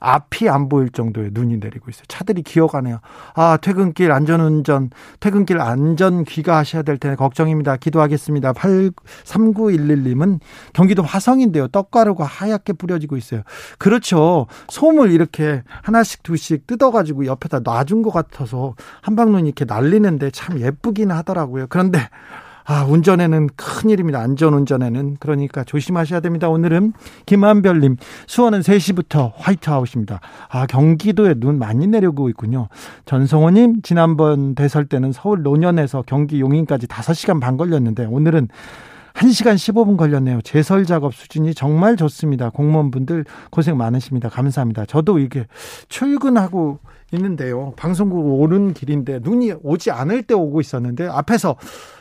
앞이 0.00 0.48
안 0.48 0.68
보일 0.68 0.90
정도의 0.90 1.30
눈이 1.32 1.58
내리고 1.58 1.90
있어요. 1.90 2.04
차들이 2.08 2.42
기어가네요. 2.42 3.00
아, 3.34 3.58
퇴근길 3.60 4.12
안전운전, 4.12 4.90
퇴근길 5.20 5.60
안전 5.60 6.24
귀가하셔야 6.24 6.82
될 6.82 6.98
텐데 6.98 7.16
걱정입니다. 7.16 7.76
기도하겠습니다. 7.76 8.52
8, 8.52 8.90
3911님은 9.24 10.40
경기도 10.72 11.02
화성인데요. 11.02 11.68
떡가루가 11.68 12.24
하얗게 12.24 12.74
뿌려지고 12.74 13.16
있어요. 13.16 13.42
그렇죠. 13.78 14.46
솜을 14.68 15.10
이렇게 15.10 15.62
하나씩 15.82 16.22
두씩 16.22 16.66
뜯어가지고 16.66 17.26
옆에다 17.26 17.60
놔준 17.60 18.02
것 18.02 18.12
같아서 18.12 18.74
한방눈이 19.02 19.48
이렇게 19.48 19.64
날리는데 19.64 20.30
참 20.30 20.60
예쁘긴 20.60 21.10
하더라고요. 21.10 21.66
그런데 21.68 22.08
아, 22.70 22.84
운전에는 22.84 23.48
큰일입니다. 23.56 24.20
안전 24.20 24.52
운전에는. 24.52 25.16
그러니까 25.20 25.64
조심하셔야 25.64 26.20
됩니다. 26.20 26.50
오늘은 26.50 26.92
김한별님, 27.24 27.96
수원은 28.26 28.60
3시부터 28.60 29.32
화이트아웃입니다. 29.36 30.20
아, 30.50 30.66
경기도에 30.66 31.36
눈 31.38 31.58
많이 31.58 31.86
내려오고 31.86 32.28
있군요. 32.28 32.68
전성호님, 33.06 33.80
지난번 33.80 34.54
대설 34.54 34.84
때는 34.84 35.12
서울 35.12 35.42
노년에서 35.42 36.04
경기 36.06 36.42
용인까지 36.42 36.88
5시간 36.88 37.40
반 37.40 37.56
걸렸는데 37.56 38.04
오늘은 38.04 38.48
1시간 39.14 39.54
15분 39.54 39.96
걸렸네요. 39.96 40.42
제설 40.42 40.84
작업 40.84 41.14
수준이 41.14 41.54
정말 41.54 41.96
좋습니다. 41.96 42.50
공무원분들 42.50 43.24
고생 43.50 43.78
많으십니다. 43.78 44.28
감사합니다. 44.28 44.84
저도 44.84 45.18
이게 45.18 45.46
출근하고 45.88 46.80
있는데요. 47.12 47.72
방송국 47.76 48.42
오는 48.42 48.74
길인데 48.74 49.20
눈이 49.22 49.54
오지 49.62 49.90
않을 49.90 50.22
때 50.24 50.34
오고 50.34 50.60
있었는데 50.60 51.08
앞에서 51.08 51.56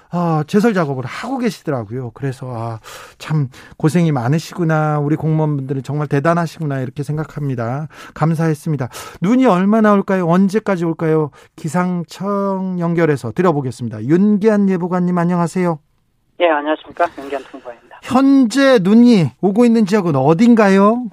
아, 0.09 0.43
제설 0.47 0.73
작업을 0.73 1.05
하고 1.05 1.37
계시더라고요. 1.37 2.11
그래서 2.13 2.47
아, 2.53 2.79
참 3.17 3.49
고생이 3.77 4.11
많으시구나. 4.11 4.99
우리 4.99 5.15
공무원분들은 5.15 5.83
정말 5.83 6.07
대단하시구나 6.07 6.79
이렇게 6.79 7.03
생각합니다. 7.03 7.87
감사했습니다. 8.13 8.89
눈이 9.21 9.45
얼마나 9.45 9.93
올까요? 9.93 10.27
언제까지 10.27 10.85
올까요? 10.85 11.31
기상청 11.55 12.77
연결해서 12.79 13.31
들어보겠습니다. 13.31 14.03
윤기한 14.05 14.69
예보관님 14.69 15.17
안녕하세요. 15.17 15.79
예, 16.39 16.45
안녕하십니까? 16.49 17.07
윤기한 17.17 17.43
통보입니다. 17.51 17.99
현재 18.03 18.79
눈이 18.81 19.31
오고 19.41 19.65
있는 19.65 19.85
지역은 19.85 20.15
어딘가요? 20.15 21.05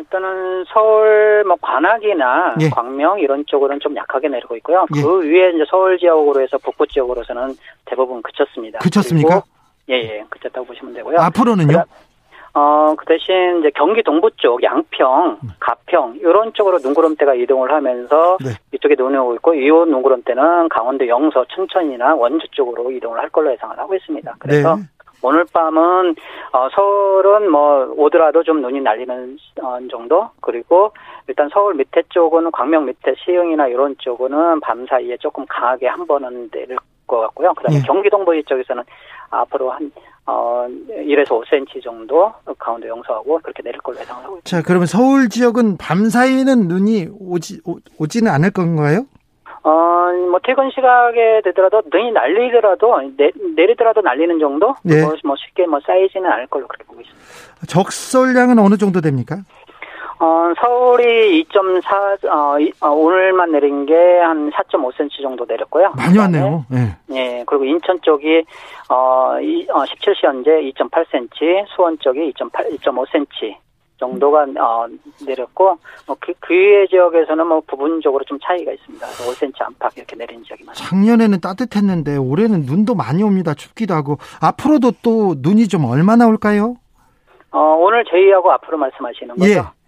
일단은 0.00 0.64
서울 0.68 1.44
뭐 1.46 1.56
관악이나 1.60 2.56
예. 2.60 2.70
광명 2.70 3.20
이런 3.20 3.44
쪽으로는 3.46 3.80
좀 3.80 3.94
약하게 3.94 4.28
내리고 4.28 4.56
있고요. 4.56 4.86
예. 4.96 5.02
그 5.02 5.20
위에 5.20 5.50
이제 5.50 5.64
서울 5.68 5.98
지역으로 5.98 6.40
해서 6.40 6.56
북부 6.58 6.86
지역으로서는 6.86 7.54
대부분 7.84 8.22
그쳤습니다. 8.22 8.78
그쳤습니까? 8.78 9.42
예예, 9.88 10.02
예, 10.02 10.24
그쳤다고 10.30 10.66
보시면 10.66 10.94
되고요. 10.94 11.18
앞으로는요? 11.18 11.84
어, 12.52 12.94
그 12.96 13.04
대신 13.06 13.60
이제 13.60 13.70
경기 13.76 14.02
동부 14.02 14.30
쪽, 14.36 14.62
양평, 14.62 15.38
음. 15.42 15.48
가평, 15.60 16.16
이런 16.20 16.52
쪽으로 16.52 16.78
눈구름대가 16.78 17.34
이동을 17.34 17.70
하면서 17.70 18.38
네. 18.44 18.50
이쪽에 18.72 18.96
눈이 18.98 19.16
오고 19.16 19.34
있고, 19.34 19.54
이 19.54 19.68
눈구름대는 19.68 20.68
강원도 20.68 21.06
영서, 21.06 21.44
춘천이나 21.44 22.16
원주 22.16 22.48
쪽으로 22.50 22.90
이동을 22.90 23.20
할 23.20 23.28
걸로 23.28 23.52
예상을 23.52 23.78
하고 23.78 23.94
있습니다. 23.94 24.34
그래서 24.40 24.74
네. 24.76 24.82
오늘 25.22 25.44
밤은 25.52 26.14
어, 26.52 26.68
서울은 26.74 27.50
뭐 27.50 27.92
오더라도 27.96 28.42
좀 28.42 28.60
눈이 28.62 28.80
날리는 28.80 29.38
어, 29.62 29.78
정도 29.90 30.30
그리고 30.40 30.92
일단 31.28 31.48
서울 31.52 31.74
밑에 31.74 32.02
쪽은 32.08 32.50
광명 32.52 32.86
밑에 32.86 33.14
시흥이나 33.24 33.68
이런 33.68 33.94
쪽은 33.98 34.60
밤 34.60 34.86
사이에 34.86 35.16
조금 35.18 35.44
강하게 35.48 35.88
한 35.88 36.06
번은 36.06 36.50
내릴 36.50 36.76
것 37.06 37.20
같고요. 37.20 37.54
그다음에 37.54 37.78
예. 37.78 37.82
경기 37.86 38.08
동부 38.08 38.34
이쪽에서는 38.36 38.82
앞으로 39.30 39.70
한 39.70 39.90
어, 40.26 40.66
1에서 40.68 41.42
5cm 41.42 41.82
정도 41.82 42.32
강원도 42.58 42.86
영서하고 42.86 43.40
그렇게 43.42 43.62
내릴 43.62 43.80
걸로 43.80 43.98
예상을 43.98 44.22
하고 44.22 44.38
있습니다. 44.38 44.48
자, 44.48 44.62
그러면 44.64 44.86
서울 44.86 45.28
지역은 45.28 45.76
밤 45.76 46.08
사이에는 46.08 46.68
눈이 46.68 47.08
오지 47.18 47.62
오, 47.64 47.78
오지는 47.98 48.30
않을 48.30 48.52
건가요? 48.52 49.06
어, 49.62 49.70
뭐 50.30 50.38
퇴근 50.42 50.70
시각에 50.70 51.42
되더라도 51.44 51.82
눈이 51.92 52.12
날리더라도 52.12 53.00
내, 53.16 53.30
내리더라도 53.56 54.00
날리는 54.00 54.38
정도 54.38 54.74
네. 54.82 55.02
뭐, 55.02 55.14
뭐 55.24 55.36
쉽게 55.36 55.66
뭐 55.66 55.80
쌓이지는 55.86 56.30
않을 56.30 56.46
걸로 56.46 56.66
그렇게 56.66 56.84
보고 56.84 57.00
있습니다. 57.00 57.66
적설량은 57.66 58.58
어느 58.58 58.76
정도 58.76 59.00
됩니까? 59.00 59.36
어, 60.22 60.52
서울이 60.60 61.44
2.4, 61.48 62.24
어, 62.28 62.86
어, 62.86 62.90
오늘만 62.90 63.52
내린 63.52 63.86
게 63.86 63.94
한 63.94 64.50
4.5cm 64.50 65.22
정도 65.22 65.44
내렸고요. 65.46 65.92
많이 65.96 66.18
왔네요. 66.18 66.66
네. 66.68 66.96
예, 67.12 67.44
그리고 67.46 67.64
인천 67.64 67.98
쪽이, 68.02 68.44
어, 68.90 69.40
이, 69.40 69.66
어 69.70 69.82
17시 69.84 70.24
현재 70.24 70.50
2.8cm, 70.50 71.64
수원 71.74 71.98
쪽이 71.98 72.32
2.8, 72.34 72.78
2.5cm, 72.80 73.56
정도가 74.00 74.46
어, 74.58 74.88
내렸고 75.24 75.78
뭐 76.06 76.16
그, 76.18 76.32
그 76.40 76.52
위의 76.52 76.88
지역에서는 76.88 77.46
뭐 77.46 77.62
부분적으로 77.66 78.24
좀 78.24 78.38
차이가 78.42 78.72
있습니다. 78.72 79.06
5cm 79.06 79.62
안팎 79.62 79.96
이렇게 79.96 80.16
내린 80.16 80.42
지역이 80.42 80.64
많습니다. 80.64 80.90
작년에는 80.90 81.40
따뜻했는데 81.40 82.16
올해는 82.16 82.62
눈도 82.62 82.96
많이 82.96 83.22
옵니다. 83.22 83.54
춥기도 83.54 83.94
하고 83.94 84.16
앞으로도 84.42 84.92
또 85.04 85.34
눈이 85.38 85.68
좀 85.68 85.84
얼마나 85.84 86.26
올까요? 86.26 86.74
어, 87.52 87.58
오늘 87.78 88.04
저희하고 88.04 88.50
앞으로 88.52 88.78
말씀하시는 88.78 89.36
거죠? 89.36 89.50
예. 89.50 89.80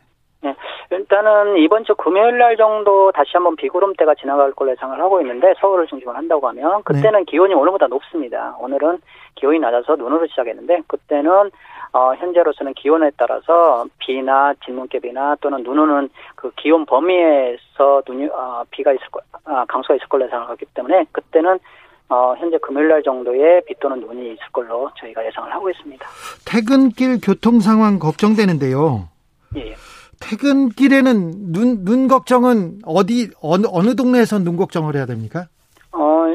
네, 0.44 0.56
일단은 0.90 1.58
이번 1.58 1.84
주 1.84 1.94
금요일 1.94 2.36
날 2.38 2.56
정도 2.56 3.12
다시 3.12 3.30
한번 3.34 3.54
비구름대가 3.54 4.16
지나갈 4.16 4.50
걸로 4.52 4.72
예상을 4.72 5.00
하고 5.00 5.20
있는데 5.20 5.54
서울을 5.60 5.86
중심으로 5.86 6.16
한다고 6.16 6.48
하면 6.48 6.82
그때는 6.82 7.20
네. 7.20 7.24
기온이 7.26 7.54
오늘보다 7.54 7.86
높습니다. 7.86 8.56
오늘은 8.58 8.98
기온이 9.36 9.60
낮아서 9.60 9.94
눈으로 9.94 10.26
시작했는데 10.26 10.82
그때는 10.88 11.52
어, 11.92 12.14
현재로서는 12.14 12.72
기온에 12.74 13.10
따라서 13.16 13.84
비나 13.98 14.54
진눈깨비나 14.64 15.36
또는 15.40 15.62
눈 15.62 15.78
오는 15.78 16.08
그 16.34 16.50
기온 16.56 16.86
범위에서 16.86 18.02
눈이 18.08 18.28
어, 18.28 18.64
비가 18.70 18.92
있을 18.92 19.06
거, 19.10 19.20
아, 19.44 19.64
강수가 19.66 19.96
있을 19.96 20.08
걸로 20.08 20.24
예상하기 20.24 20.64
때문에 20.74 21.04
그때는 21.12 21.58
어, 22.08 22.34
현재 22.38 22.58
금요일 22.58 22.88
날 22.88 23.02
정도의 23.02 23.62
비 23.66 23.74
또는 23.78 24.00
눈이 24.00 24.32
있을 24.32 24.42
걸로 24.52 24.90
저희가 24.98 25.24
예상을 25.24 25.52
하고 25.52 25.70
있습니다. 25.70 26.06
퇴근길 26.46 27.20
교통 27.22 27.60
상황 27.60 27.98
걱정되는데요. 27.98 29.08
예. 29.56 29.74
퇴근길에는 30.20 31.52
눈, 31.52 31.84
눈 31.84 32.08
걱정은 32.08 32.78
어디, 32.86 33.30
어느, 33.42 33.66
어느 33.70 33.96
동네에서 33.96 34.38
눈 34.38 34.56
걱정을 34.56 34.94
해야 34.94 35.04
됩니까? 35.04 35.46
어, 35.90 36.26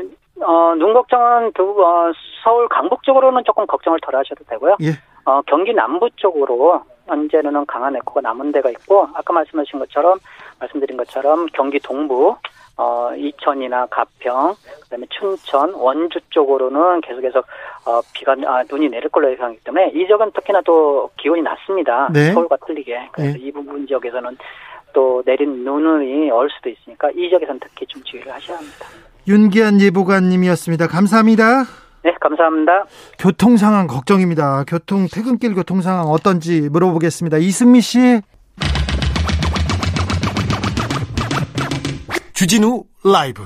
어, 0.42 0.76
눈 0.76 0.94
걱정은 0.94 1.52
두, 1.54 1.64
어, 1.64 2.12
서울 2.44 2.68
강북 2.70 3.04
쪽으로는 3.04 3.44
조금 3.46 3.66
걱정을 3.66 4.00
덜 4.02 4.16
하셔도 4.16 4.44
되고요. 4.46 4.78
예. 4.82 4.92
어, 5.28 5.42
경기 5.42 5.74
남부 5.74 6.10
쪽으로 6.16 6.82
현재는 7.06 7.66
강한 7.66 7.94
에코가 7.98 8.22
남은 8.22 8.54
데가 8.54 8.70
있고 8.70 9.10
아까 9.14 9.34
말씀하신 9.34 9.78
것처럼 9.80 10.20
말씀드린 10.58 10.96
것처럼 10.96 11.48
경기 11.48 11.80
동부 11.80 12.38
어, 12.78 13.14
이천이나 13.14 13.88
가평, 13.88 14.54
그다음에 14.84 15.06
춘천, 15.10 15.74
원주 15.74 16.20
쪽으로는 16.30 17.02
계속해서 17.02 17.40
어, 17.40 18.02
비가 18.14 18.36
아, 18.46 18.64
눈이 18.70 18.88
내릴 18.88 19.10
걸로 19.10 19.30
예상하기 19.32 19.60
때문에 19.66 19.92
이 19.96 20.06
지역은 20.06 20.32
특히나 20.32 20.62
또 20.62 21.10
기온이 21.18 21.42
낮습니다. 21.42 22.10
네. 22.14 22.32
서울과 22.32 22.58
틀리게 22.66 23.10
그래서 23.12 23.38
네. 23.38 23.44
이 23.44 23.52
부분 23.52 23.86
지역에서는 23.86 24.38
또 24.94 25.24
내린 25.26 25.66
눈이 25.66 26.30
얼 26.32 26.50
수도 26.52 26.70
있으니까 26.70 27.10
이 27.12 27.28
지역에서는 27.28 27.60
특히 27.60 27.86
좀 27.88 28.02
주의를 28.04 28.32
하셔야 28.32 28.58
합니다. 28.58 28.86
윤기한 29.28 29.82
예보관님이었습니다. 29.82 30.88
감사합니다. 30.88 31.87
네, 32.08 32.16
감사합니다. 32.22 32.86
교통 33.20 33.58
상황 33.58 33.86
걱정입니다. 33.86 34.64
교통 34.66 35.08
퇴근길 35.12 35.54
교통 35.54 35.82
상황 35.82 36.06
어떤지 36.06 36.70
물어보겠습니다. 36.70 37.36
이승미 37.36 37.82
씨. 37.82 38.22
주진우 42.34 42.86
라이브. 43.04 43.44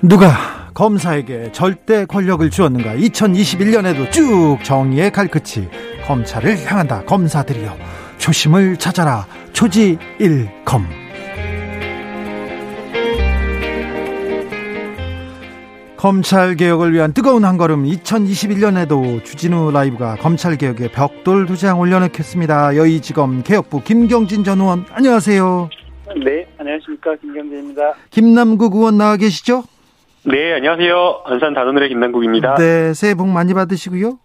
누가 0.00 0.54
검사에게 0.72 1.52
절대 1.52 2.06
권력을 2.06 2.48
주었는가? 2.48 2.94
2021년에도 2.96 4.10
쭉 4.10 4.58
정의의 4.62 5.12
칼끝이 5.12 5.68
검찰을 6.04 6.58
향한다. 6.66 7.02
검사들이여 7.04 7.76
조심을 8.18 8.76
찾아라. 8.76 9.26
초지일검. 9.52 10.86
검찰 15.96 16.54
개혁을 16.56 16.92
위한 16.92 17.14
뜨거운 17.14 17.44
한 17.46 17.56
걸음 17.56 17.84
2021년에도 17.84 19.24
주진우 19.24 19.70
라이브가 19.72 20.16
검찰 20.16 20.56
개혁에 20.56 20.88
벽돌 20.88 21.46
두 21.46 21.56
장 21.56 21.78
올려놓겠습니다. 21.80 22.76
여의지검 22.76 23.42
개혁부 23.42 23.82
김경진 23.82 24.44
전 24.44 24.60
의원 24.60 24.84
안녕하세요. 24.90 25.70
네, 26.24 26.46
안녕하십니까 26.58 27.16
김경진입니다. 27.22 27.94
김남국 28.10 28.74
의원 28.74 28.98
나와 28.98 29.16
계시죠? 29.16 29.62
네, 30.26 30.52
안녕하세요. 30.54 31.22
안산 31.26 31.54
단원을의 31.54 31.88
김남국입니다. 31.90 32.56
네, 32.56 32.92
새해 32.92 33.14
복 33.14 33.28
많이 33.28 33.54
받으시고요. 33.54 34.18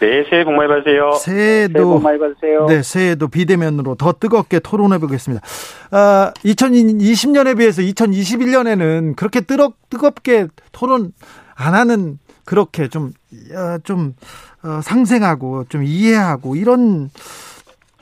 네, 0.00 0.24
새해 0.30 0.44
복 0.44 0.52
많이 0.52 0.68
받으세요. 0.68 1.12
새해도 1.12 1.72
새해 1.72 1.84
복 1.84 2.02
많이 2.02 2.18
받으세요. 2.18 2.66
네, 2.66 2.82
새해도 2.82 3.28
비대면으로 3.28 3.96
더 3.96 4.12
뜨겁게 4.12 4.60
토론해 4.60 4.98
보겠습니다. 4.98 5.44
아, 5.90 6.32
2020년에 6.44 7.58
비해서 7.58 7.82
2021년에는 7.82 9.16
그렇게 9.16 9.40
뜨겁, 9.40 9.74
뜨겁게 9.90 10.46
토론 10.72 11.12
안 11.56 11.74
하는 11.74 12.18
그렇게 12.44 12.88
좀, 12.88 13.12
어, 13.52 13.78
좀, 13.82 14.14
어, 14.62 14.80
상생하고 14.80 15.64
좀 15.68 15.82
이해하고 15.82 16.54
이런, 16.54 17.10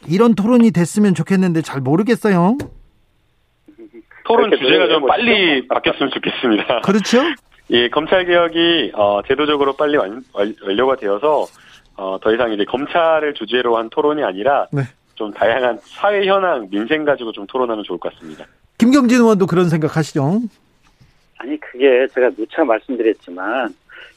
이런 0.06 0.34
토론이 0.34 0.70
됐으면 0.72 1.14
좋겠는데 1.14 1.62
잘 1.62 1.80
모르겠어요. 1.80 2.58
토론 4.26 4.50
주제가 4.50 4.88
좀 4.88 5.06
빨리 5.06 5.66
바뀌었으면 5.68 6.10
좋겠습니다. 6.12 6.80
그렇죠? 6.82 7.22
예, 7.70 7.88
검찰 7.88 8.26
개혁이 8.26 8.92
어, 8.94 9.20
제도적으로 9.26 9.72
빨리 9.72 9.96
완, 9.96 10.22
완료가 10.32 10.96
되어서 10.96 11.46
어, 11.96 12.18
더 12.20 12.34
이상 12.34 12.52
이제 12.52 12.64
검찰을 12.64 13.34
주제로 13.34 13.76
한 13.76 13.88
토론이 13.88 14.22
아니라 14.22 14.66
네. 14.72 14.82
좀 15.14 15.32
다양한 15.32 15.78
사회 15.82 16.26
현황, 16.26 16.68
민생 16.70 17.04
가지고 17.04 17.32
좀 17.32 17.46
토론하면 17.46 17.84
좋을 17.84 17.98
것 17.98 18.12
같습니다. 18.14 18.44
김경진 18.78 19.18
의원도 19.20 19.46
그런 19.46 19.68
생각하시죠? 19.68 20.40
아니 21.38 21.58
그게 21.60 22.06
제가 22.14 22.30
누차 22.30 22.64
말씀드렸지만 22.64 23.74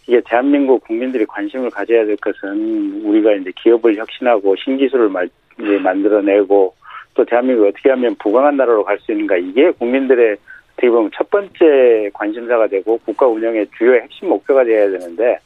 이게 0.08 0.22
대한민국 0.26 0.84
국민들이 0.86 1.26
관심을 1.26 1.70
가져야 1.70 2.06
될 2.06 2.18
것은 2.18 3.02
우리가 3.06 3.34
이제 3.34 3.52
기업을 3.62 3.96
혁신하고 3.96 4.56
신기술을 4.58 5.10
말, 5.10 5.30
이제 5.60 5.78
만들어내고 5.78 6.74
또 7.14 7.26
대한민국이 7.26 7.70
어떻게 7.70 7.90
하면 7.92 8.16
부강한 8.16 8.58
나라로 8.58 8.84
갈 8.84 9.00
수 9.00 9.12
있는가 9.12 9.38
이게 9.38 9.72
국민들의 9.72 10.38
어떻게 10.74 10.90
보면 10.90 11.12
첫 11.16 11.30
번째 11.30 12.10
관심사가 12.14 12.68
되고 12.68 12.98
국가 13.06 13.28
운영의 13.28 13.68
주요 13.78 13.94
핵심 13.96 14.30
목표가 14.30 14.64
되어야 14.64 14.90
되는데 14.92 15.38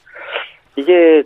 이게 0.76 1.24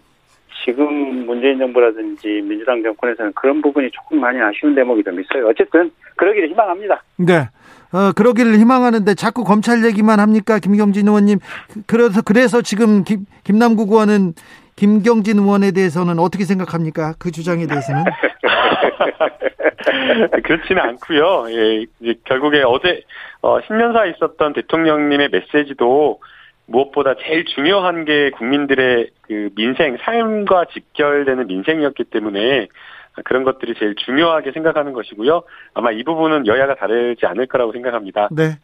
지금 0.66 1.26
문재인 1.26 1.60
정부라든지 1.60 2.42
민주당 2.44 2.84
정권에서는 2.84 3.34
그런 3.34 3.62
부분이 3.62 3.90
조금 3.92 4.20
많이 4.20 4.40
아쉬운 4.42 4.76
대목이 4.76 5.04
좀 5.04 5.20
있어요. 5.20 5.48
어쨌든 5.48 5.92
그러기를 6.16 6.50
희망합니다. 6.50 7.04
네. 7.18 7.50
어, 7.94 8.12
그러기를 8.14 8.60
희망하는데 8.60 9.14
자꾸 9.16 9.44
검찰 9.44 9.86
얘기만 9.86 10.20
합니까? 10.20 10.60
김경진 10.60 11.08
의원님. 11.08 11.40
그래서, 11.86 12.22
그래서 12.22 12.62
지금 12.62 13.04
김, 13.04 13.26
김남국 13.44 13.92
의원은 13.92 14.34
김경진 14.76 15.40
의원에 15.40 15.72
대해서는 15.72 16.20
어떻게 16.20 16.44
생각합니까? 16.44 17.14
그 17.18 17.32
주장에 17.32 17.66
대해서는? 17.66 18.04
그렇지는 20.44 20.82
않고요. 20.82 21.46
예, 21.50 21.86
결국에 22.26 22.62
어제 22.64 23.02
어, 23.42 23.60
신년사에 23.62 24.12
있었던 24.12 24.54
대통령님의 24.54 25.30
메시지도 25.32 26.20
무엇보다 26.68 27.16
제일 27.24 27.46
중요한 27.46 28.06
게 28.06 28.30
국민들의 28.32 29.10
그 29.22 29.50
민생, 29.56 29.98
삶과 30.02 30.66
직결되는 30.74 31.48
민생이었기 31.48 32.06
때문에 32.06 32.68
그런 33.26 33.44
것들이 33.44 33.74
제일 33.80 33.96
중요하게 33.96 34.52
생각하는 34.52 34.94
것이고요. 34.94 35.44
아마 35.74 35.92
이 35.92 36.04
부분은 36.04 36.46
여야가 36.46 36.76
다르지 36.76 37.26
않을 37.26 37.48
거라고 37.48 37.72
생각합니다. 37.72 38.30
네. 38.32 38.58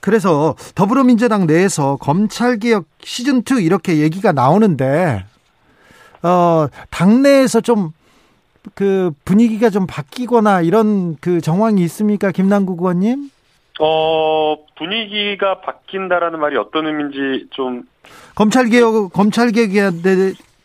그래서 0.00 0.54
더불어민주당 0.74 1.46
내에서 1.46 1.96
검찰개혁 1.96 2.84
시즌2 3.00 3.64
이렇게 3.64 3.98
얘기가 3.98 4.32
나오는데, 4.32 5.24
어, 6.22 6.66
당내에서 6.90 7.60
좀 7.60 7.92
그 8.74 9.12
분위기가 9.24 9.68
좀 9.68 9.86
바뀌거나 9.86 10.62
이런 10.62 11.16
그 11.20 11.40
정황이 11.40 11.82
있습니까? 11.84 12.30
김남국 12.30 12.80
의원님? 12.80 13.30
어, 13.80 14.56
분위기가 14.76 15.60
바뀐다라는 15.60 16.38
말이 16.40 16.56
어떤 16.56 16.86
의미인지 16.86 17.48
좀. 17.50 17.82
검찰 18.34 18.68
개혁, 18.68 19.12
검찰 19.12 19.50
개혁에, 19.50 19.90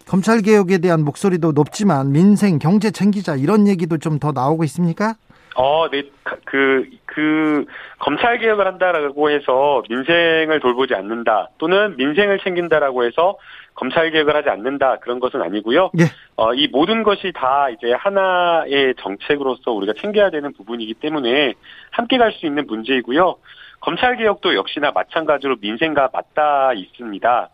검찰 0.08 0.42
개혁에 0.42 0.78
대한 0.80 1.04
목소리도 1.04 1.52
높지만 1.54 2.12
민생, 2.12 2.60
경제 2.60 2.92
챙기자 2.92 3.36
이런 3.36 3.68
얘기도 3.68 3.98
좀 3.98 4.20
더 4.20 4.32
나오고 4.32 4.64
있습니까? 4.66 5.16
어, 5.62 5.90
네, 5.90 6.04
그, 6.46 6.90
그, 7.06 7.66
검찰 8.00 8.38
개혁을 8.38 8.66
한다라고 8.66 9.30
해서 9.30 9.84
민생을 9.90 10.62
돌보지 10.62 10.96
않는다 10.96 11.50
또는 11.58 11.98
민생을 11.98 12.40
챙긴다라고 12.40 13.04
해서 13.04 13.38
검찰 13.74 14.10
개혁을 14.10 14.38
하지 14.38 14.48
않는다 14.48 15.00
그런 15.00 15.20
것은 15.20 15.42
아니고요. 15.42 15.92
예. 16.00 16.06
어, 16.38 16.54
이 16.54 16.70
모든 16.72 17.04
것이 17.04 17.34
다 17.36 17.68
이제 17.72 17.92
하나의 17.92 18.96
정책으로서 19.02 19.74
우리가 19.74 19.92
챙겨야 20.00 20.30
되는 20.30 20.54
부분이기 20.54 20.94
때문에 20.94 21.56
함께 21.92 22.18
갈 22.18 22.32
수 22.32 22.46
있는 22.46 22.66
문제이고요. 22.66 23.36
검찰 23.82 24.16
개혁도 24.16 24.56
역시나 24.56 24.92
마찬가지로 24.92 25.58
민생과 25.60 26.12
맞닿아 26.14 26.72
있습니다. 26.74 27.50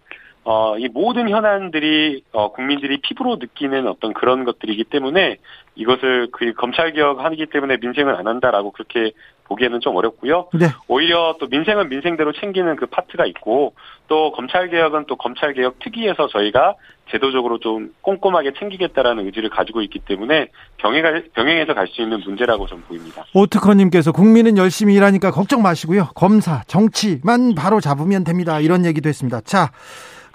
어, 0.48 0.78
이 0.78 0.88
모든 0.88 1.28
현안들이 1.28 2.24
어, 2.32 2.52
국민들이 2.52 3.02
피부로 3.02 3.38
느끼는 3.38 3.88
어떤 3.88 4.14
그런 4.14 4.46
것들이기 4.46 4.84
때문에 4.86 5.38
이것을 5.76 6.30
그 6.32 6.54
검찰 6.54 6.94
개혁하기 6.94 7.48
때문에 7.48 7.78
민생을 7.82 8.16
안 8.16 8.28
한다라고 8.28 8.72
그렇게 8.72 9.12
보기에는 9.46 9.80
좀 9.80 9.96
어렵고요. 9.96 10.50
네. 10.54 10.68
오히려 10.88 11.36
또 11.40 11.48
민생은 11.48 11.90
민생대로 11.90 12.32
챙기는 12.34 12.76
그 12.76 12.86
파트가 12.86 13.26
있고 13.26 13.74
또 14.08 14.32
검찰 14.34 14.70
개혁은 14.70 15.06
또 15.08 15.16
검찰 15.16 15.54
개혁 15.54 15.80
특위에서 15.80 16.28
저희가 16.28 16.76
제도적으로 17.10 17.58
좀 17.60 17.94
꼼꼼하게 18.02 18.54
챙기겠다라는 18.58 19.26
의지를 19.26 19.50
가지고 19.50 19.82
있기 19.82 20.00
때문에 20.00 20.50
병행 20.78 21.24
병행해서 21.34 21.74
갈 21.74 21.88
수 21.88 22.02
있는 22.02 22.20
문제라고 22.20 22.68
좀 22.68 22.84
보입니다. 22.88 23.26
오특허님께서 23.34 24.12
국민은 24.12 24.58
열심히 24.58 24.94
일하니까 24.96 25.32
걱정 25.32 25.64
마시고요. 25.64 26.10
검사, 26.16 26.64
정치만 26.68 27.56
바로 27.56 27.80
잡으면 27.80 28.24
됩니다. 28.24 28.60
이런 28.60 28.86
얘기도 28.86 29.10
했습니다. 29.10 29.42
자. 29.42 29.72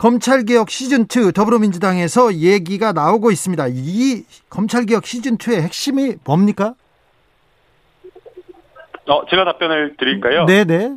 검찰개혁 0.01 0.69
시즌2 0.69 1.35
더불어민주당에서 1.35 2.33
얘기가 2.33 2.93
나오고 2.93 3.31
있습니다. 3.33 3.67
이 3.69 4.25
검찰개혁 4.49 5.03
시즌2의 5.03 5.61
핵심이 5.61 6.15
뭡니까? 6.25 6.73
어, 9.07 9.27
제가 9.27 9.45
답변을 9.45 9.97
드릴까요? 9.99 10.47
네네. 10.47 10.97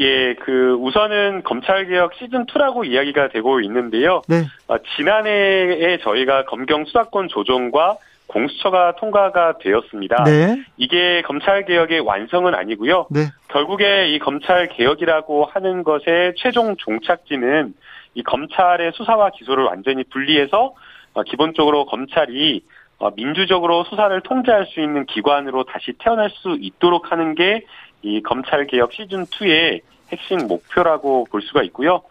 예, 0.00 0.34
그 0.34 0.76
우선은 0.80 1.44
검찰개혁 1.44 2.12
시즌 2.18 2.44
2라고 2.44 2.86
이야기가 2.86 3.28
되고 3.28 3.58
있는데요. 3.62 4.20
네. 4.28 4.44
어, 4.68 4.76
지난해에 4.96 6.00
저희가 6.02 6.44
검경 6.44 6.84
수사권 6.84 7.28
조정과 7.28 7.96
공수처가 8.26 8.96
통과가 8.96 9.58
되었습니다. 9.58 10.24
네. 10.24 10.62
이게 10.76 11.22
검찰 11.22 11.64
개혁의 11.64 12.00
완성은 12.00 12.54
아니고요. 12.54 13.06
네. 13.10 13.26
결국에 13.48 14.08
이 14.08 14.18
검찰 14.18 14.68
개혁이라고 14.68 15.44
하는 15.44 15.82
것의 15.82 16.34
최종 16.36 16.76
종착지는 16.76 17.74
이 18.14 18.22
검찰의 18.22 18.92
수사와 18.94 19.30
기소를 19.30 19.64
완전히 19.64 20.04
분리해서 20.04 20.74
어, 21.14 21.22
기본적으로 21.24 21.84
검찰이 21.86 22.62
어, 22.98 23.10
민주적으로 23.14 23.84
수사를 23.84 24.18
통제할 24.22 24.66
수 24.66 24.80
있는 24.80 25.04
기관으로 25.06 25.64
다시 25.64 25.92
태어날 25.98 26.30
수 26.30 26.56
있도록 26.60 27.12
하는 27.12 27.34
게 27.34 27.64
이 28.02 28.20
검찰 28.22 28.66
개혁 28.66 28.92
시즌 28.92 29.24
2의 29.26 29.80
핵심 30.10 30.46
목표라고 30.46 31.26
볼 31.30 31.40
수가 31.42 31.62
있고요. 31.64 32.02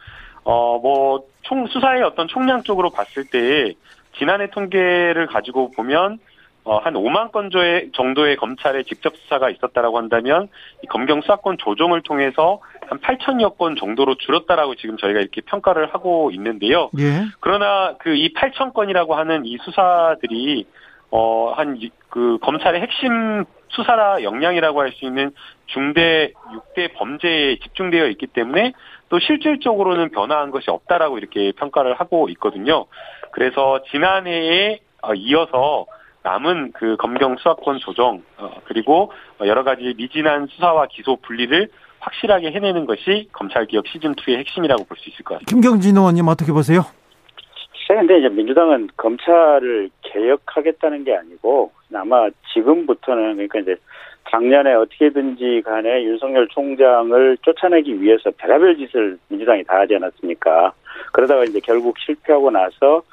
어, 0.43 0.79
뭐, 0.79 1.23
총, 1.43 1.67
수사의 1.67 2.01
어떤 2.03 2.27
총량 2.27 2.63
쪽으로 2.63 2.89
봤을 2.89 3.25
때, 3.25 3.73
지난해 4.17 4.49
통계를 4.49 5.27
가지고 5.27 5.71
보면, 5.71 6.19
어, 6.63 6.77
한 6.77 6.93
5만 6.93 7.31
건 7.31 7.49
정도의 7.93 8.35
검찰의 8.35 8.83
직접 8.85 9.15
수사가 9.15 9.49
있었다라고 9.49 9.97
한다면, 9.97 10.47
이 10.83 10.87
검경 10.87 11.21
수사권 11.21 11.57
조정을 11.57 12.01
통해서 12.03 12.59
한 12.87 12.99
8천여 12.99 13.57
건 13.57 13.75
정도로 13.75 14.15
줄었다라고 14.15 14.75
지금 14.75 14.97
저희가 14.97 15.19
이렇게 15.21 15.41
평가를 15.41 15.93
하고 15.93 16.29
있는데요. 16.31 16.91
예. 16.99 17.25
그러나 17.39 17.95
그 17.97 18.11
이 18.15 18.33
8천 18.33 18.73
건이라고 18.73 19.15
하는 19.15 19.45
이 19.45 19.57
수사들이 19.63 20.65
어 21.09 21.53
한 21.57 21.77
그 22.09 22.37
검찰의 22.41 22.81
핵심 22.81 23.45
수사라 23.69 24.21
역량이라고 24.23 24.81
할 24.81 24.91
수 24.91 25.05
있는 25.05 25.31
중대 25.67 26.33
6대 26.75 26.93
범죄에 26.93 27.57
집중되어 27.59 28.07
있기 28.09 28.27
때문에 28.27 28.73
또 29.09 29.17
실질적으로는 29.19 30.09
변화한 30.11 30.51
것이 30.51 30.69
없다라고 30.69 31.17
이렇게 31.17 31.53
평가를 31.53 31.93
하고 31.95 32.27
있거든요. 32.29 32.85
그래서 33.31 33.81
지난해에 33.91 34.79
어, 35.01 35.13
이어서 35.13 35.85
남은 36.23 36.73
그 36.73 36.95
검경 36.97 37.37
수사권 37.37 37.79
조정 37.79 38.21
어, 38.37 38.51
그리고 38.65 39.11
여러 39.45 39.63
가지 39.63 39.93
미진한 39.97 40.47
수사와 40.47 40.87
기소 40.91 41.15
분리를 41.17 41.67
확실하게 41.99 42.51
해내는 42.51 42.85
것이 42.85 43.29
검찰개혁 43.31 43.85
시즌2의 43.85 44.37
핵심이라고 44.37 44.85
볼 44.85 44.97
수 44.97 45.09
있을 45.09 45.23
것 45.23 45.35
같습니다. 45.35 45.49
김경진 45.51 45.97
의원님 45.97 46.27
어떻게 46.27 46.51
보세요? 46.51 46.81
그런데 47.87 48.19
이제 48.19 48.29
민주당은 48.29 48.87
검찰을 48.95 49.89
개혁하겠다는 50.01 51.03
게 51.03 51.13
아니고 51.13 51.71
아마 51.93 52.29
지금부터는 52.53 53.33
그러니까 53.33 53.59
이제 53.59 53.75
작년에 54.29 54.73
어떻게든지 54.75 55.61
간에 55.65 56.03
윤석열 56.03 56.47
총장을 56.47 57.37
쫓아내기 57.41 58.01
위해서 58.01 58.31
별의별 58.37 58.77
짓을 58.77 59.17
민주당이 59.27 59.65
다 59.65 59.79
하지 59.79 59.95
않았습니까? 59.95 60.71
그러다가 61.11 61.43
이제 61.43 61.59
결국 61.61 61.99
실패하고 61.99 62.49
나서 62.49 63.03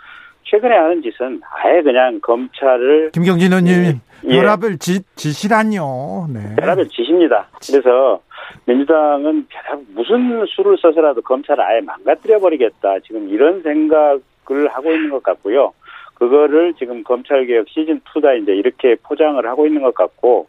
최근에 0.51 0.75
하는 0.75 1.03
짓은 1.03 1.41
아예 1.45 1.83
그냥 1.83 2.19
검찰을 2.23 3.11
김경진 3.13 3.53
의원님 3.53 4.01
예, 4.25 4.41
별의별 4.41 4.79
짓 4.79 5.05
짓이란요. 5.17 6.29
네. 6.33 6.57
별의별 6.57 6.89
짓입니다. 6.89 7.49
그래서 7.67 8.21
민주당은 8.65 9.47
무슨 9.95 10.45
수를 10.47 10.77
써서라도 10.81 11.21
검찰을 11.21 11.63
아예 11.63 11.81
망가뜨려 11.83 12.39
버리겠다. 12.39 13.01
지금 13.07 13.29
이런 13.29 13.63
생각을 13.63 14.69
하고 14.71 14.93
있는 14.93 15.11
것 15.11 15.23
같고요. 15.23 15.73
그거를 16.15 16.75
지금 16.75 17.05
검찰개혁 17.05 17.69
시즌 17.69 18.01
2다 18.01 18.43
이제 18.43 18.53
이렇게 18.53 18.97
포장을 19.03 19.45
하고 19.47 19.67
있는 19.67 19.83
것 19.83 19.95
같고 19.95 20.49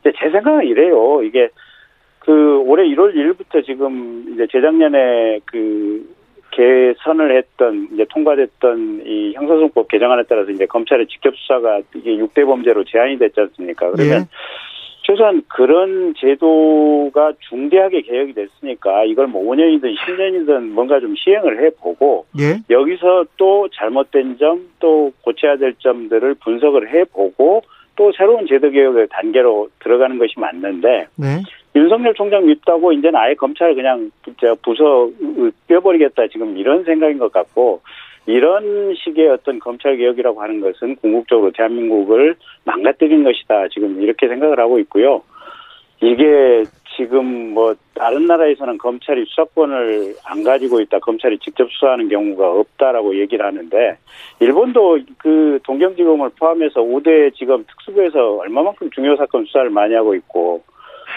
이제 0.00 0.12
제 0.18 0.30
생각은 0.30 0.66
이래요. 0.66 1.22
이게 1.22 1.48
그 2.18 2.58
올해 2.66 2.82
1월 2.84 3.14
1일부터 3.14 3.64
지금 3.64 4.26
이제 4.34 4.46
재작년에 4.50 5.40
그 5.46 6.15
개선을 6.56 7.36
했던 7.36 7.88
이제 7.92 8.06
통과됐던 8.08 9.02
이 9.06 9.34
형사소송법 9.34 9.88
개정안에 9.88 10.22
따라서 10.28 10.50
이제 10.50 10.66
검찰의 10.66 11.06
직접 11.08 11.36
수사가 11.36 11.80
이게 11.94 12.16
6대 12.16 12.46
범죄로 12.46 12.84
제한이 12.84 13.18
됐지 13.18 13.40
않습니까? 13.40 13.90
그러면 13.90 14.22
예. 14.22 14.26
최소한 15.02 15.42
그런 15.46 16.14
제도가 16.16 17.34
중대하게 17.48 18.00
개혁이 18.00 18.32
됐으니까 18.32 19.04
이걸 19.04 19.28
뭐 19.28 19.42
5년이든 19.44 19.94
10년이든 19.94 20.70
뭔가 20.70 20.98
좀 20.98 21.14
시행을 21.14 21.62
해보고 21.64 22.26
예. 22.40 22.56
여기서 22.70 23.26
또 23.36 23.68
잘못된 23.72 24.38
점 24.38 24.66
또 24.86 25.12
고쳐야 25.22 25.56
될 25.56 25.74
점들을 25.78 26.34
분석을 26.34 26.92
해보고 26.94 27.62
또 27.96 28.12
새로운 28.16 28.46
제도 28.46 28.70
개혁의 28.70 29.08
단계로 29.10 29.68
들어가는 29.80 30.18
것이 30.18 30.34
맞는데 30.38 31.06
네. 31.16 31.42
윤석열 31.76 32.14
총장 32.14 32.46
밉다고 32.46 32.92
이제는 32.92 33.16
아예 33.16 33.34
검찰을 33.34 33.74
그냥 33.74 34.10
부서 34.62 35.10
빼버리겠다 35.68 36.28
지금 36.28 36.56
이런 36.56 36.84
생각인 36.84 37.18
것 37.18 37.30
같고 37.30 37.82
이런 38.24 38.94
식의 38.94 39.28
어떤 39.28 39.58
검찰 39.60 39.98
개혁이라고 39.98 40.40
하는 40.42 40.60
것은 40.60 40.96
궁극적으로 40.96 41.52
대한민국을 41.52 42.34
망가뜨린 42.64 43.22
것이다. 43.24 43.68
지금 43.68 44.00
이렇게 44.00 44.26
생각을 44.26 44.58
하고 44.58 44.78
있고요. 44.80 45.22
이게 46.00 46.64
지금 46.96 47.52
뭐 47.52 47.74
다른 47.94 48.26
나라에서는 48.26 48.78
검찰이 48.78 49.26
수사권을 49.26 50.14
안 50.24 50.42
가지고 50.42 50.80
있다. 50.80 50.98
검찰이 51.00 51.38
직접 51.40 51.70
수사하는 51.70 52.08
경우가 52.08 52.52
없다라고 52.52 53.18
얘기를 53.20 53.44
하는데 53.44 53.98
일본도 54.40 55.00
그 55.18 55.58
동경지검을 55.64 56.30
포함해서 56.38 56.80
5대 56.80 57.34
지검 57.34 57.64
특수부에서 57.66 58.38
얼마만큼 58.38 58.90
중요 58.90 59.14
사건 59.16 59.44
수사를 59.44 59.68
많이 59.68 59.94
하고 59.94 60.14
있고 60.14 60.64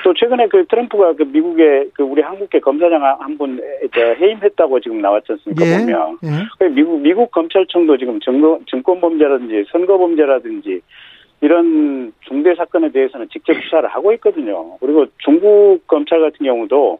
또 0.03 0.13
최근에 0.13 0.47
그 0.47 0.65
트럼프가 0.65 1.13
그 1.13 1.23
미국의 1.23 1.89
그 1.93 2.03
우리 2.03 2.21
한국계 2.21 2.59
검사장 2.59 3.03
한 3.03 3.37
분 3.37 3.61
해임했다고 3.95 4.79
지금 4.81 5.01
나왔지 5.01 5.31
않습니까 5.33 5.65
예. 5.65 5.79
보면 5.79 6.17
예. 6.23 6.27
그 6.59 6.63
미국 6.65 6.99
미국 6.99 7.31
검찰청도 7.31 7.97
지금 7.97 8.19
증거, 8.19 8.59
증권 8.69 8.99
범죄라든지 8.99 9.65
선거 9.71 9.97
범죄라든지 9.97 10.81
이런 11.41 12.11
중대 12.27 12.53
사건에 12.55 12.91
대해서는 12.91 13.29
직접 13.31 13.53
수사를 13.63 13.87
하고 13.87 14.11
있거든요. 14.13 14.77
그리고 14.79 15.05
중국 15.19 15.87
검찰 15.87 16.19
같은 16.19 16.45
경우도 16.45 16.99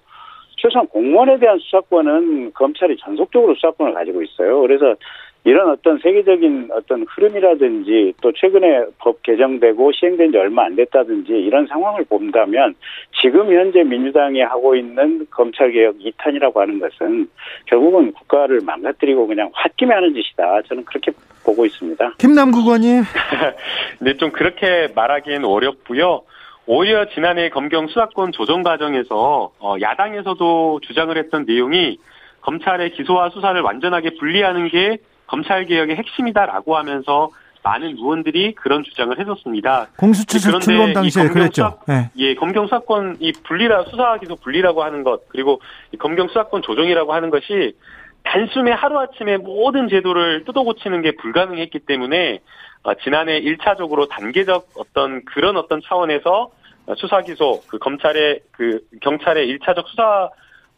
최소한 0.56 0.88
공무원에 0.88 1.40
대한 1.40 1.58
수사권은 1.60 2.54
검찰이 2.54 2.98
전속적으로 2.98 3.56
수사권을 3.56 3.94
가지고 3.94 4.22
있어요. 4.22 4.62
그래서 4.62 4.96
이런 5.46 5.70
어떤 5.70 5.98
세계적인 6.00 6.70
어떤 6.74 7.06
흐름이라든지 7.08 8.14
또 8.22 8.32
최근에 8.34 8.86
법 8.98 9.24
개정되고 9.24 9.92
시행된 9.94 10.32
지 10.32 10.38
얼마 10.38 10.66
안 10.66 10.76
됐다든지 10.76 11.32
이런 11.32 11.66
상황을 11.68 12.04
본다면 12.10 12.76
지금 13.22 13.52
현재 13.52 13.84
민주당이 13.84 14.42
하고 14.42 14.76
있는 14.76 15.26
검찰개혁 15.32 15.98
2탄이라고 16.00 16.58
하는 16.58 16.80
것은 16.80 17.30
결국은 17.66 18.12
국가를 18.12 18.60
망가뜨리고 18.66 19.28
그냥 19.28 19.50
홧김에 19.56 19.94
하는 19.94 20.14
짓이다. 20.14 20.62
저는 20.68 20.84
그렇게 20.84 21.12
보고 21.46 21.66
있습니다. 21.66 22.16
김남국 22.18 22.66
의원님. 22.66 23.04
네, 24.02 24.18
좀 24.18 24.32
그렇게 24.32 24.90
말하기엔 24.94 25.46
어렵고요. 25.46 26.24
오히려 26.66 27.08
지난해 27.10 27.50
검경 27.50 27.88
수사권 27.88 28.34
조정 28.34 28.62
과정에서 28.62 29.52
어, 29.60 29.76
야당에서도 29.82 30.82
주장을 30.84 31.18
했던 31.18 31.46
내용이 31.48 31.98
검찰의 32.42 32.92
기소와 32.92 33.30
수사를 33.30 33.60
완전하게 33.62 34.12
분리하는 34.20 34.68
게 34.68 34.98
검찰 35.30 35.66
개혁의 35.66 35.96
핵심이다라고 35.96 36.76
하면서 36.76 37.30
많은 37.64 37.90
의원들이 37.90 38.56
그런 38.56 38.84
주장을 38.84 39.18
했었습니다. 39.20 39.88
공수처 39.98 40.40
출범 40.40 40.94
당시에 40.94 41.28
그랬죠. 41.28 41.78
수사, 41.82 41.94
네. 41.94 42.10
예, 42.18 42.36
검경 42.36 42.66
수사권 42.66 43.18
이 43.20 43.32
분리라 43.44 43.84
수사 43.86 44.18
기소 44.18 44.36
분리라고 44.38 44.84
하는 44.84 45.04
것 45.04 45.28
그리고 45.30 45.62
검경 46.00 46.30
수사권 46.30 46.62
조정이라고 46.62 47.14
하는 47.14 47.30
것이 47.30 47.76
단숨에 48.24 48.72
하루아침에 48.72 49.38
모든 49.38 49.88
제도를 49.88 50.46
뜯어고치는 50.46 51.02
게 51.02 51.12
불가능했기 51.16 51.80
때문에 51.80 52.40
어, 52.84 52.94
지난해 52.96 53.42
1차적으로 53.42 54.10
단계적 54.10 54.70
어떤 54.78 55.24
그런 55.26 55.58
어떤 55.58 55.82
차원에서 55.84 56.52
수사 56.98 57.22
기소 57.22 57.62
그 57.68 57.78
검찰의 57.78 58.40
그 58.52 58.80
경찰의 59.02 59.48
1차적 59.48 59.86
수사 59.88 60.30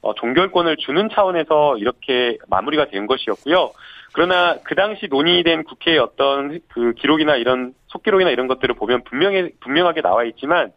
어, 0.02 0.16
종결권을 0.16 0.78
주는 0.78 1.10
차원에서 1.10 1.78
이렇게 1.78 2.38
마무리가 2.48 2.88
된 2.88 3.06
것이었고요. 3.06 3.72
그러나 4.13 4.58
그 4.63 4.76
당시 4.76 5.08
논의된 5.10 5.63
국회의 5.63 5.97
어떤 5.97 6.60
그 6.69 6.93
기록이나 6.93 7.36
이런 7.36 7.74
속기록이나 7.88 8.30
이런 8.30 8.47
것들을 8.47 8.76
보면 8.76 9.04
분명히 9.04 9.52
분명하게 9.62 10.02
나와 10.02 10.24
있지만 10.26 10.71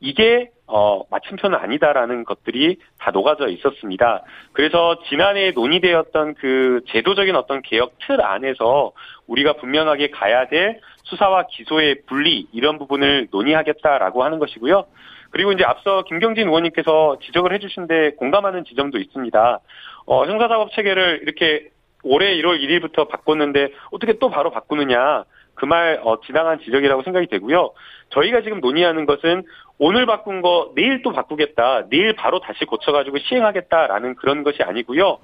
이게 0.00 0.50
어 0.66 1.02
마침표는 1.10 1.58
아니다라는 1.58 2.24
것들이 2.24 2.78
다 2.98 3.10
녹아져 3.10 3.48
있었습니다. 3.48 4.22
그래서 4.52 4.98
지난해 5.08 5.50
논의되었던 5.50 6.34
그 6.34 6.80
제도적인 6.88 7.36
어떤 7.36 7.60
개혁 7.60 7.98
틀 8.06 8.22
안에서 8.22 8.92
우리가 9.26 9.54
분명하게 9.54 10.10
가야 10.10 10.48
될 10.48 10.80
수사와 11.04 11.46
기소의 11.50 12.02
분리 12.06 12.46
이런 12.52 12.78
부분을 12.78 13.28
논의하겠다라고 13.30 14.24
하는 14.24 14.38
것이고요. 14.38 14.86
그리고 15.30 15.52
이제 15.52 15.64
앞서 15.64 16.02
김경진 16.04 16.48
의원님께서 16.48 17.18
지적을 17.22 17.52
해주신데 17.54 18.12
공감하는 18.12 18.64
지점도 18.64 18.98
있습니다. 18.98 19.60
어, 20.06 20.24
형사사법 20.24 20.72
체계를 20.72 21.20
이렇게 21.22 21.68
올해 22.02 22.34
1월 22.36 22.60
1일부터 22.60 23.08
바꿨는데 23.08 23.72
어떻게 23.90 24.14
또 24.18 24.30
바로 24.30 24.50
바꾸느냐. 24.50 25.24
그 25.54 25.66
말, 25.66 26.00
어, 26.02 26.20
지나간 26.20 26.58
지적이라고 26.60 27.02
생각이 27.02 27.26
되고요. 27.26 27.72
저희가 28.10 28.40
지금 28.40 28.60
논의하는 28.60 29.04
것은 29.04 29.42
오늘 29.78 30.06
바꾼 30.06 30.40
거 30.40 30.72
내일 30.74 31.02
또 31.02 31.12
바꾸겠다. 31.12 31.88
내일 31.90 32.14
바로 32.14 32.40
다시 32.40 32.64
고쳐가지고 32.64 33.18
시행하겠다라는 33.18 34.14
그런 34.14 34.42
것이 34.42 34.62
아니고요. 34.62 35.18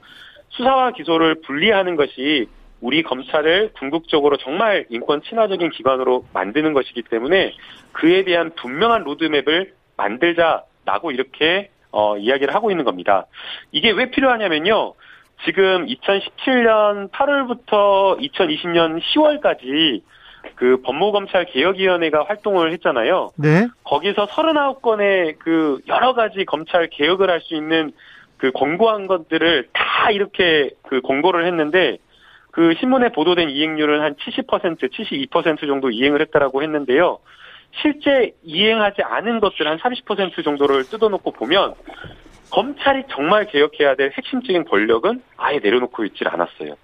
수사와 0.51 0.93
기소를 0.93 1.41
분리하는 1.43 1.97
것이 1.97 2.49
우리 2.81 3.03
검찰을 3.03 3.73
궁극적으로 3.79 4.37
정말 4.37 4.87
인권 4.91 5.23
친화적인 5.23 5.71
기관으로 5.71 6.25
만드는 6.33 6.75
것이기 6.75 7.03
때문에 7.03 7.55
그에 7.93 8.25
대한 8.25 8.51
분명한 8.55 9.05
로드맵을 9.05 9.73
만들자라고 9.97 11.11
이렇게 11.13 11.71
어, 11.91 12.19
이야기를 12.19 12.55
하고 12.55 12.71
있는 12.71 12.85
겁니다. 12.85 13.27
이게 13.73 13.91
왜 13.91 14.11
필요하냐면요. 14.11 14.93
지금 15.45 15.87
2017년 15.87 17.11
8월부터 17.11 18.19
2020년 18.21 19.01
10월까지 19.01 20.03
그 20.55 20.81
법무검찰 20.83 21.47
개혁위원회가 21.47 22.25
활동을 22.25 22.73
했잖아요. 22.73 23.31
네. 23.37 23.67
거기서 23.85 24.27
39건의 24.27 25.37
그 25.39 25.81
여러 25.89 26.15
가지 26.15 26.45
검찰 26.45 26.89
개혁을 26.89 27.31
할 27.31 27.41
수 27.41 27.55
있는 27.55 27.93
그 28.39 28.51
권고한 28.53 29.07
것들을 29.07 29.69
다 29.73 30.11
이렇게 30.11 30.71
그 30.83 31.01
공고를 31.01 31.47
했는데 31.47 31.99
그 32.51 32.75
신문에 32.81 33.11
보도된 33.11 33.51
이행률은 33.51 34.01
한 34.01 34.15
70%, 34.15 34.91
72% 34.91 35.67
정도 35.67 35.91
이행을 35.91 36.21
했다라고 36.23 36.63
했는데요. 36.63 37.19
실제 37.83 38.33
이행하지 38.43 39.03
않은 39.03 39.41
것들 39.41 39.67
한 39.67 39.79
30% 39.79 40.43
정도를 40.43 40.85
뜯어놓고 40.85 41.33
보면 41.33 41.75
검찰이 42.57 43.03
정말 43.11 43.45
개혁해야 43.45 43.97
될 43.97 44.13
핵심적인 44.17 44.65
권력은 44.65 45.23
아예 45.37 45.59
내려놓고 45.59 46.07
있질 46.07 46.27
않았어요. 46.27 46.77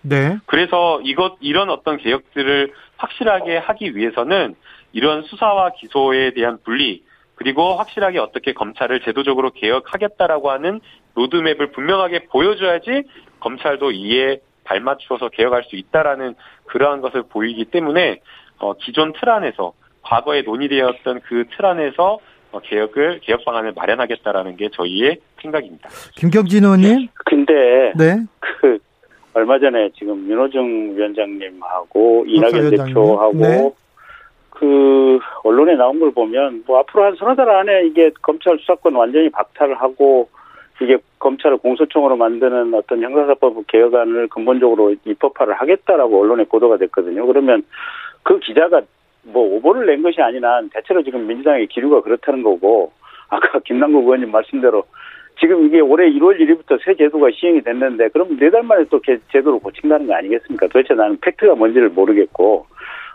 네. 0.00 0.38
그래서 0.46 1.02
이것 1.04 1.36
이런 1.40 1.68
어떤 1.68 1.98
개혁들을 1.98 2.72
확실하게 2.96 3.58
하기 3.58 3.94
위해서는 3.94 4.54
이런 4.94 5.22
수사와 5.24 5.72
기소에 5.78 6.30
대한 6.30 6.56
분리 6.64 7.02
그리고 7.34 7.74
확실하게 7.74 8.18
어떻게 8.18 8.54
검찰을 8.54 9.02
제도적으로 9.02 9.50
개혁하겠다라고 9.50 10.50
하는 10.50 10.80
로드맵을 11.14 11.72
분명하게 11.72 12.28
보여줘야지 12.30 13.02
검찰도 13.40 13.90
이에 13.90 14.40
발맞추어서 14.64 15.28
개혁할 15.28 15.64
수 15.64 15.76
있다라는 15.76 16.36
그러한 16.64 17.02
것을 17.02 17.24
보이기 17.28 17.66
때문에 17.66 18.20
어, 18.60 18.72
기존 18.78 19.12
틀 19.12 19.28
안에서 19.28 19.74
과거에 20.00 20.40
논의되었던 20.40 21.20
그 21.20 21.44
틀 21.50 21.66
안에서 21.66 22.14
어, 22.14 22.18
개혁을 22.62 23.20
개혁 23.22 23.44
방안을 23.44 23.72
마련하겠다라는 23.76 24.56
게 24.56 24.68
저희의 24.72 25.18
생각입니다. 25.40 25.88
김경진 26.16 26.64
의원님. 26.64 27.08
근데 27.24 27.92
네. 27.96 28.16
그 28.40 28.78
얼마 29.34 29.58
전에 29.58 29.90
지금 29.96 30.28
윤호중 30.28 30.96
위원장님하고 30.96 32.24
이낙연 32.26 32.70
대표하고 32.70 33.38
네. 33.38 33.70
그 34.50 35.20
언론에 35.44 35.76
나온 35.76 36.00
걸 36.00 36.10
보면 36.10 36.64
뭐 36.66 36.80
앞으로 36.80 37.04
한 37.04 37.16
서너 37.16 37.36
달 37.36 37.48
안에 37.48 37.86
이게 37.86 38.10
검찰 38.22 38.58
수사권 38.58 38.94
완전히 38.94 39.30
박탈을 39.30 39.76
하고 39.76 40.28
이게 40.80 40.98
검찰을 41.18 41.58
공소청으로 41.58 42.16
만드는 42.16 42.74
어떤 42.74 43.02
형사사법 43.02 43.66
개혁안을 43.66 44.28
근본적으로 44.28 44.94
입법화를 45.04 45.54
하겠다라고 45.54 46.20
언론에 46.20 46.44
보도가 46.44 46.76
됐거든요. 46.78 47.26
그러면 47.26 47.62
그 48.22 48.38
기자가 48.40 48.82
뭐 49.32 49.56
오보를 49.56 49.86
낸 49.86 50.02
것이 50.02 50.20
아니라 50.20 50.60
대체로 50.72 51.02
지금 51.02 51.26
민주당의 51.26 51.66
기류가 51.68 52.02
그렇다는 52.02 52.42
거고 52.42 52.92
아까 53.28 53.58
김남국 53.64 54.04
의원님 54.04 54.30
말씀대로 54.30 54.84
지금 55.40 55.66
이게 55.66 55.80
올해 55.80 56.10
1월 56.10 56.40
1일부터 56.40 56.82
새 56.84 56.94
제도가 56.94 57.28
시행이 57.32 57.62
됐는데 57.62 58.08
그럼 58.08 58.36
네 58.38 58.50
달 58.50 58.62
만에 58.62 58.84
또 58.90 59.00
제도를 59.30 59.60
고친다는 59.60 60.06
거 60.06 60.14
아니겠습니까? 60.14 60.66
도대체 60.66 60.94
나는 60.94 61.16
팩트가 61.20 61.54
뭔지를 61.54 61.90
모르겠고 61.90 62.66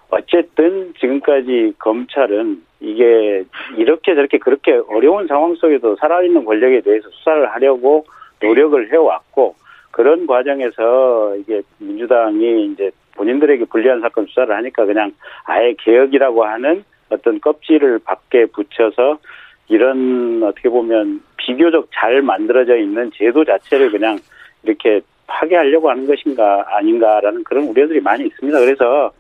어쨌든 0.10 0.94
지금까지 1.00 1.74
검찰은 1.80 2.62
이게 2.80 3.44
이렇게 3.78 4.14
저렇게 4.16 4.38
그렇게 4.38 4.80
어려운 4.88 5.28
상황 5.28 5.56
속에도 5.56 5.96
살아있는 5.96 6.46
권력에 6.46 6.82
대해서 6.82 7.10
수사를 7.10 7.50
하려고 7.52 8.06
노력을 8.42 8.92
해왔고 8.92 9.56
그런 9.92 10.28
과정에서 10.28 11.36
이게 11.38 11.62
민주당이 11.80 12.66
이제 12.68 12.92
본인들에게 13.16 13.66
불리한 13.66 14.02
사건 14.02 14.26
수사를 14.26 14.56
하니까 14.56 14.86
그냥 14.86 15.12
아예 15.46 15.74
개혁이라고 15.80 16.46
하는 16.46 16.84
어떤 17.10 17.40
껍질을 17.40 18.00
밖에 18.00 18.46
붙여서 18.48 19.20
이런 19.70 20.42
어떻게 20.44 20.70
보면 20.70 21.22
비교적 21.38 21.90
잘 21.94 22.22
만들어져 22.22 22.78
있는 22.78 23.12
제도 23.14 23.44
자체를 23.46 23.92
그냥 23.92 24.18
이렇게 24.64 25.02
파괴하려고 25.28 25.90
하는 25.90 26.06
것인가 26.06 26.66
아닌가라는 26.78 27.44
그런 27.44 27.66
우려들이 27.68 28.02
많이 28.02 28.26
있습니다. 28.26 28.60
그래서 28.60 29.12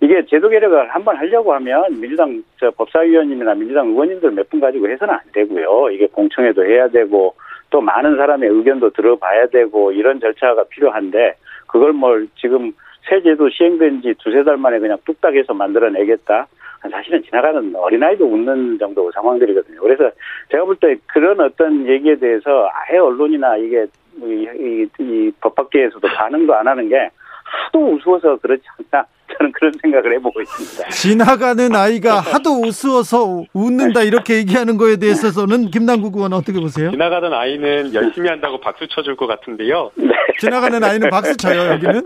이게 0.00 0.24
제도 0.26 0.48
개혁을 0.48 0.88
한번 0.88 1.16
하려고 1.16 1.52
하면 1.54 2.00
민주당 2.00 2.42
저 2.58 2.70
법사위원님이나 2.70 3.54
민주당 3.54 3.88
의원님들 3.88 4.32
몇 4.32 4.48
분 4.50 4.60
가지고 4.60 4.88
해서는 4.88 5.14
안 5.14 5.20
되고요. 5.32 5.90
이게 5.90 6.06
공청회도 6.08 6.64
해야 6.64 6.88
되고 6.88 7.34
또 7.70 7.80
많은 7.80 8.16
사람의 8.16 8.48
의견도 8.50 8.90
들어봐야 8.90 9.46
되고 9.46 9.92
이런 9.92 10.20
절차가 10.20 10.64
필요한데 10.64 11.34
그걸 11.68 11.92
뭘 11.92 12.28
지금 12.36 12.72
새 13.08 13.20
제도 13.22 13.48
시행된 13.50 14.02
지 14.02 14.14
두세 14.18 14.44
달 14.44 14.56
만에 14.56 14.78
그냥 14.78 14.98
뚝딱 15.04 15.34
해서 15.34 15.54
만들어내겠다. 15.54 16.46
사실은 16.90 17.22
지나가는 17.22 17.74
어린아이도 17.76 18.24
웃는 18.26 18.78
정도 18.78 19.10
상황들이거든요. 19.12 19.80
그래서 19.80 20.10
제가 20.50 20.64
볼 20.64 20.76
때 20.76 20.96
그런 21.06 21.40
어떤 21.40 21.86
얘기에 21.86 22.16
대해서 22.16 22.68
아예 22.72 22.98
언론이나 22.98 23.56
이게 23.56 23.86
이, 24.20 24.48
이, 24.58 24.88
이 24.98 25.30
법학계에서도 25.40 26.06
반응도 26.08 26.54
안 26.54 26.66
하는 26.66 26.88
게 26.88 27.08
하도 27.44 27.92
우스워서 27.92 28.36
그렇지 28.38 28.62
않나 28.92 29.04
저는 29.42 29.52
그런 29.52 29.72
생각을 29.82 30.14
해보고 30.14 30.40
있습니다. 30.40 30.88
지나가는 30.90 31.74
아이가 31.74 32.20
하도 32.20 32.60
우스워서 32.62 33.44
웃는다 33.52 34.02
이렇게 34.02 34.36
얘기하는 34.36 34.76
거에 34.76 34.96
대해서는 34.96 35.70
김남국 35.70 36.16
의원 36.16 36.32
어떻게 36.32 36.60
보세요? 36.60 36.90
지나가던 36.92 37.32
아이는 37.32 37.92
열심히 37.92 38.28
한다고 38.28 38.60
박수 38.60 38.86
쳐줄 38.88 39.16
것 39.16 39.26
같은데요. 39.26 39.90
네. 39.96 40.08
지나가는 40.38 40.82
아이는 40.82 41.10
박수 41.10 41.36
쳐요 41.36 41.72
여기는. 41.72 42.02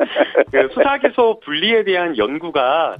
그 0.50 0.68
수사기소 0.72 1.40
분리에 1.44 1.84
대한 1.84 2.16
연구가 2.16 2.96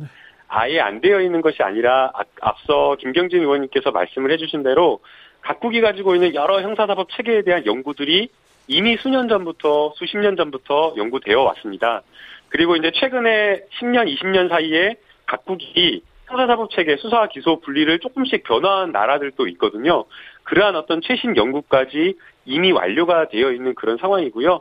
아예 0.48 0.80
안 0.80 1.00
되어 1.00 1.20
있는 1.20 1.40
것이 1.40 1.62
아니라 1.62 2.10
아, 2.14 2.20
앞서 2.40 2.96
김경진 3.00 3.40
의원님께서 3.40 3.90
말씀을 3.90 4.30
해주신 4.32 4.62
대로 4.62 5.00
각국이 5.40 5.80
가지고 5.80 6.14
있는 6.14 6.34
여러 6.34 6.60
형사사법 6.60 7.08
체계에 7.16 7.42
대한 7.42 7.64
연구들이 7.66 8.28
이미 8.68 8.96
수년 9.00 9.28
전부터 9.28 9.94
수십 9.96 10.16
년 10.18 10.36
전부터 10.36 10.94
연구되어 10.96 11.40
왔습니다. 11.40 12.02
그리고 12.48 12.76
이제 12.76 12.90
최근에 12.94 13.64
10년, 13.80 14.12
20년 14.14 14.48
사이에 14.48 14.96
각국이 15.26 16.02
형사사법 16.26 16.70
체계, 16.70 16.96
수사 16.96 17.26
기소 17.28 17.60
분리를 17.60 17.98
조금씩 18.00 18.42
변화한 18.44 18.92
나라들도 18.92 19.46
있거든요. 19.48 20.04
그러한 20.44 20.76
어떤 20.76 21.00
최신 21.00 21.36
연구까지 21.36 22.16
이미 22.44 22.72
완료가 22.72 23.28
되어 23.28 23.52
있는 23.52 23.74
그런 23.74 23.96
상황이고요. 23.98 24.60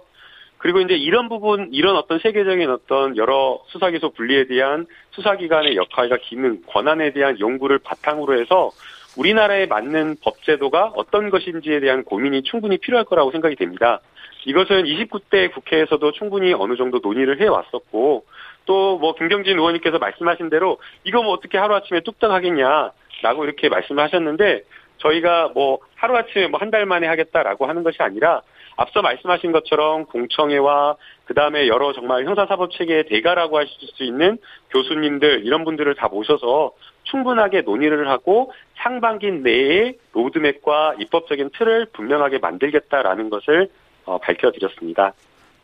그리고 0.58 0.80
이제 0.80 0.96
이런 0.96 1.30
부분, 1.30 1.70
이런 1.72 1.96
어떤 1.96 2.18
세계적인 2.20 2.70
어떤 2.70 3.18
여러 3.18 3.62
수사 3.68 3.92
기소 3.92 4.10
분리에 4.12 4.46
대한 4.48 4.88
수사기관의 5.12 5.76
역할과 5.76 6.18
기능, 6.24 6.62
권한에 6.68 7.12
대한 7.12 7.40
연구를 7.40 7.80
바탕으로 7.80 8.40
해서 8.40 8.72
우리나라에 9.18 9.66
맞는 9.68 10.18
법제도가 10.24 10.94
어떤 10.96 11.30
것인지에 11.30 11.80
대한 11.80 12.04
고민이 12.04 12.44
충분히 12.44 12.78
필요할 12.78 13.06
거라고 13.06 13.32
생각이 13.32 13.56
됩니다. 13.56 14.02
이것은 14.46 14.84
29대 14.84 15.52
국회에서도 15.54 16.12
충분히 16.12 16.54
어느 16.54 16.76
정도 16.76 17.00
논의를 17.02 17.40
해왔었고 17.42 18.26
또 18.66 18.98
뭐 18.98 19.14
김경진 19.16 19.58
의원님께서 19.58 20.00
말씀하신 20.00 20.50
대로 20.50 20.80
이거 21.04 21.22
뭐 21.22 21.34
어떻게 21.34 21.58
하루아침에 21.58 22.02
뚝딱 22.02 22.32
하겠냐라고 22.32 23.44
이렇게 23.44 23.70
말씀을 23.70 24.04
하셨는데 24.04 24.64
저희가 24.98 25.50
뭐 25.54 25.80
하루아침에 25.96 26.48
뭐 26.48 26.60
한 26.60 26.72
달 26.72 26.86
만에 26.86 27.06
하겠다라고 27.08 27.68
하는 27.68 27.84
것이 27.84 27.98
아니라 28.02 28.42
앞서 28.78 29.02
말씀하신 29.02 29.52
것처럼 29.52 30.06
공청회와 30.06 30.96
그다음에 31.26 31.68
여러 31.68 31.94
정말 31.94 32.26
형사사법 32.26 32.72
체계의 32.72 33.06
대가라고 33.06 33.58
하실 33.60 33.72
수 33.96 34.04
있는 34.04 34.38
교수님들 34.72 35.46
이런 35.46 35.64
분들을 35.64 35.94
다 35.96 36.08
모셔서 36.08 36.72
충분하게 37.06 37.62
논의를 37.62 38.08
하고 38.10 38.52
상반기 38.76 39.32
내에 39.32 39.94
로드맵과 40.14 40.96
입법적인 41.00 41.52
틀을 41.58 41.88
분명하게 41.94 42.40
만들겠다라는 42.40 43.30
것을 43.30 43.70
어, 44.06 44.18
밝혀드렸습니다. 44.20 45.14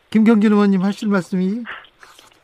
김경진 0.09 0.51
의원님 0.51 0.81
하실 0.81 1.09
말씀이? 1.09 1.63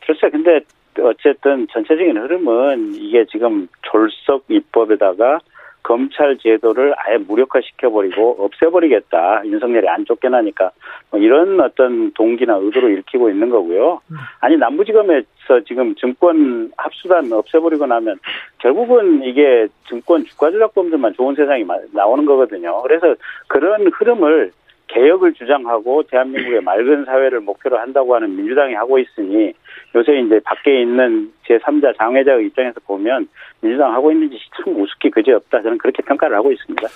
글쎄, 0.06 0.30
근데 0.30 0.60
어쨌든 1.00 1.66
전체적인 1.70 2.16
흐름은 2.16 2.94
이게 2.94 3.24
지금 3.26 3.68
졸속 3.82 4.44
입법에다가 4.48 5.40
검찰 5.88 6.36
제도를 6.36 6.94
아예 6.98 7.16
무력화시켜버리고 7.16 8.36
없애버리겠다. 8.40 9.40
윤석열이 9.46 9.88
안 9.88 10.04
쫓겨나니까. 10.04 10.70
뭐 11.10 11.18
이런 11.18 11.58
어떤 11.60 12.12
동기나 12.12 12.56
의도로 12.56 12.90
읽히고 12.90 13.30
있는 13.30 13.48
거고요. 13.48 14.02
아니, 14.40 14.58
남부지검에서 14.58 15.64
지금 15.66 15.94
증권 15.94 16.70
합수단 16.76 17.32
없애버리고 17.32 17.86
나면 17.86 18.18
결국은 18.58 19.22
이게 19.24 19.66
증권 19.88 20.26
주가 20.26 20.50
조작범들만 20.50 21.14
좋은 21.14 21.34
세상이 21.34 21.64
나오는 21.92 22.26
거거든요. 22.26 22.82
그래서 22.82 23.14
그런 23.46 23.86
흐름을 23.86 24.52
개혁을 24.88 25.34
주장하고 25.34 26.02
대한민국의 26.04 26.62
맑은 26.62 27.04
사회를 27.04 27.40
목표로 27.40 27.78
한다고 27.78 28.14
하는 28.14 28.34
민주당이 28.36 28.74
하고 28.74 28.98
있으니 28.98 29.52
요새 29.94 30.18
이제 30.20 30.40
밖에 30.44 30.82
있는 30.82 31.32
제3자 31.46 31.96
장외자의 31.96 32.46
입장에서 32.46 32.80
보면 32.86 33.28
민주당 33.60 33.94
하고 33.94 34.10
있는 34.10 34.28
짓이 34.28 34.40
참 34.56 34.80
우습게 34.80 35.10
그지없다. 35.10 35.62
저는 35.62 35.78
그렇게 35.78 36.02
평가를 36.02 36.36
하고 36.36 36.50
있습니다. 36.52 36.88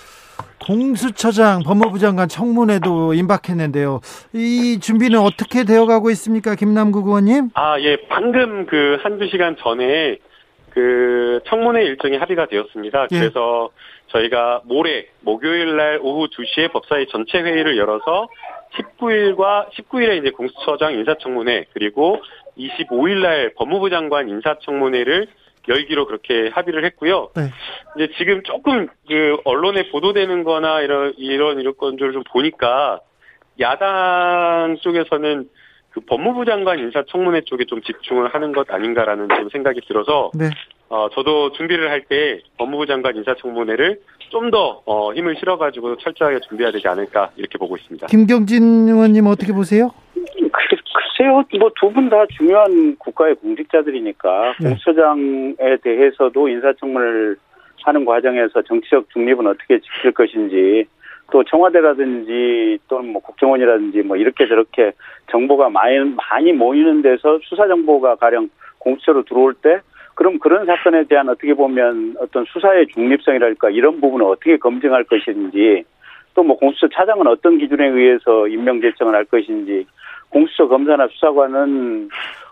공수처장, 0.64 1.62
법무부 1.64 1.98
장관 1.98 2.28
청문회도 2.28 3.14
임박했는데요. 3.14 4.00
이 4.32 4.78
준비는 4.80 5.18
어떻게 5.18 5.64
되어가고 5.64 6.10
있습니까, 6.10 6.54
김남국 6.54 7.06
의원님? 7.08 7.50
아, 7.54 7.80
예, 7.80 7.96
방금 8.08 8.66
그 8.66 8.98
한두 9.02 9.26
시간 9.26 9.56
전에 9.56 10.18
그 10.70 11.40
청문회 11.46 11.82
일정이 11.84 12.16
합의가 12.16 12.46
되었습니다. 12.46 13.08
예. 13.10 13.18
그래서 13.18 13.70
저희가 14.12 14.62
모레 14.64 15.08
목요일 15.20 15.76
날 15.76 15.98
오후 16.02 16.28
2시에 16.28 16.72
법사위 16.72 17.06
전체 17.08 17.38
회의를 17.38 17.76
열어서 17.78 18.28
19일과 18.74 19.70
19일에 19.70 20.18
이제 20.18 20.30
공수처장 20.30 20.94
인사청문회 20.94 21.66
그리고 21.72 22.20
25일 22.56 23.22
날 23.22 23.52
법무부 23.56 23.90
장관 23.90 24.28
인사청문회를 24.28 25.26
열기로 25.68 26.06
그렇게 26.06 26.48
합의를 26.48 26.84
했고요. 26.86 27.30
네. 27.36 27.42
이제 27.96 28.12
지금 28.18 28.42
조금 28.42 28.88
그 29.08 29.36
언론에 29.44 29.88
보도되는 29.90 30.44
거나 30.44 30.80
이런 30.80 31.14
이런 31.16 31.60
이런 31.60 31.76
건들을 31.76 32.12
좀 32.12 32.22
보니까 32.30 33.00
야당 33.60 34.76
쪽에서는 34.80 35.48
그 35.90 36.00
법무부 36.00 36.44
장관 36.46 36.78
인사청문회 36.78 37.42
쪽에 37.42 37.64
좀 37.66 37.82
집중을 37.82 38.34
하는 38.34 38.52
것 38.52 38.70
아닌가라는 38.70 39.28
좀 39.28 39.48
생각이 39.50 39.82
들어서 39.86 40.30
네. 40.34 40.50
어 40.92 41.08
저도 41.08 41.52
준비를 41.52 41.88
할 41.90 42.02
때 42.04 42.40
법무부 42.58 42.84
장관 42.86 43.16
인사청문회를 43.16 43.98
좀더 44.28 44.82
어, 44.84 45.12
힘을 45.14 45.36
실어가지고 45.36 45.96
철저하게 45.96 46.40
준비해야 46.48 46.70
되지 46.70 46.86
않을까 46.86 47.30
이렇게 47.36 47.56
보고 47.56 47.76
있습니다. 47.76 48.06
김경진 48.08 48.88
의원님 48.88 49.26
어떻게 49.26 49.52
보세요? 49.54 49.90
글쎄요, 50.14 51.44
뭐 51.58 51.70
두 51.80 51.90
분 51.90 52.10
다 52.10 52.26
중요한 52.36 52.96
국가의 52.98 53.36
공직자들이니까 53.36 54.54
네. 54.60 54.68
공수처장에 54.68 55.76
대해서도 55.82 56.48
인사청문을 56.48 57.36
하는 57.84 58.04
과정에서 58.04 58.60
정치적 58.62 59.08
중립은 59.14 59.46
어떻게 59.46 59.80
지킬 59.80 60.12
것인지 60.12 60.84
또 61.30 61.42
청와대라든지 61.44 62.78
또는 62.88 63.12
뭐 63.12 63.22
국정원이라든지 63.22 64.02
뭐 64.02 64.16
이렇게 64.18 64.46
저렇게 64.46 64.92
정보가 65.30 65.70
많이 65.70 65.98
많이 66.30 66.52
모이는 66.52 67.00
데서 67.00 67.38
수사 67.44 67.66
정보가 67.66 68.16
가령 68.16 68.50
공수처로 68.78 69.22
들어올 69.24 69.54
때 69.54 69.80
그럼 70.14 70.38
그런 70.38 70.66
사건에 70.66 71.04
대한 71.04 71.28
어떻게 71.28 71.54
보면 71.54 72.16
어떤 72.20 72.44
수사의 72.44 72.88
중립성이랄까 72.88 73.70
이런 73.70 74.00
부분을 74.00 74.26
어떻게 74.26 74.56
검증할 74.56 75.04
것인지 75.04 75.84
또 76.34 76.42
뭐 76.42 76.56
공수처 76.56 76.88
차장은 76.88 77.26
어떤 77.26 77.58
기준에 77.58 77.88
의해서 77.88 78.48
임명 78.48 78.80
제청을 78.80 79.14
할 79.14 79.24
것인지 79.26 79.86
공수처 80.30 80.66
검사나 80.66 81.08
수사관은 81.08 82.08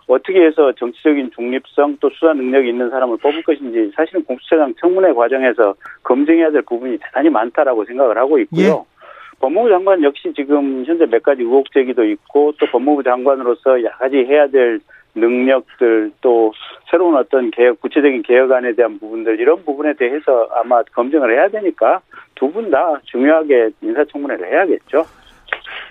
어떻게 0.06 0.44
해서 0.44 0.72
정치적인 0.72 1.30
중립성 1.34 1.96
또 2.00 2.10
수사 2.10 2.32
능력이 2.32 2.68
있는 2.68 2.90
사람을 2.90 3.16
뽑을 3.18 3.42
것인지 3.42 3.92
사실은 3.94 4.24
공수처장 4.24 4.74
청문회 4.80 5.12
과정에서 5.12 5.74
검증해야 6.02 6.50
될 6.50 6.62
부분이 6.62 6.98
대단히 6.98 7.30
많다라고 7.30 7.84
생각을 7.84 8.18
하고 8.18 8.38
있고요. 8.40 8.84
예. 8.86 8.90
법무부 9.38 9.70
장관 9.70 10.02
역시 10.02 10.32
지금 10.36 10.84
현재 10.84 11.06
몇 11.06 11.22
가지 11.22 11.42
의혹 11.42 11.72
제기도 11.72 12.04
있고 12.04 12.52
또 12.58 12.66
법무부 12.66 13.02
장관으로서 13.02 13.82
여러 13.82 13.96
가지 13.96 14.16
해야 14.18 14.46
될 14.48 14.80
능력들 15.14 16.12
또 16.20 16.52
새로운 16.90 17.16
어떤 17.16 17.50
개혁 17.50 17.80
구체적인 17.80 18.22
개혁안에 18.22 18.74
대한 18.74 18.98
부분들 18.98 19.40
이런 19.40 19.64
부분에 19.64 19.94
대해서 19.94 20.48
아마 20.54 20.82
검증을 20.82 21.32
해야 21.36 21.48
되니까 21.48 22.00
두 22.34 22.50
분 22.52 22.70
다 22.70 23.00
중요하게 23.04 23.70
인사청문회를 23.82 24.52
해야겠죠. 24.52 25.04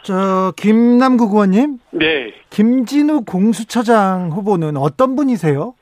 저 0.03 0.51
김남국 0.57 1.33
의원님. 1.33 1.77
네. 1.91 2.33
김진우 2.49 3.23
공수처장 3.25 4.29
후보는 4.31 4.77
어떤 4.77 5.15
분이세요? 5.15 5.73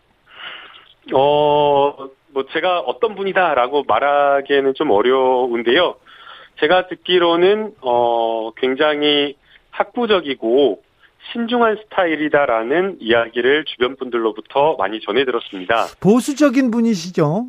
어, 1.14 1.94
뭐 2.34 2.46
제가 2.52 2.80
어떤 2.80 3.16
분이다라고 3.16 3.84
말하기에는 3.88 4.74
좀 4.74 4.92
어려운데요. 4.92 5.96
제가 6.60 6.88
듣기로는 6.88 7.74
어 7.82 8.52
굉장히 8.58 9.36
학구적이고 9.72 10.82
신중한 11.32 11.78
스타일이다라는 11.84 12.98
이야기를 13.00 13.66
주변 13.66 13.96
분들로부터 13.96 14.76
많이 14.78 15.00
전해 15.02 15.26
들었습니다. 15.26 15.88
보수적인 16.00 16.72
분이시죠? 16.72 17.48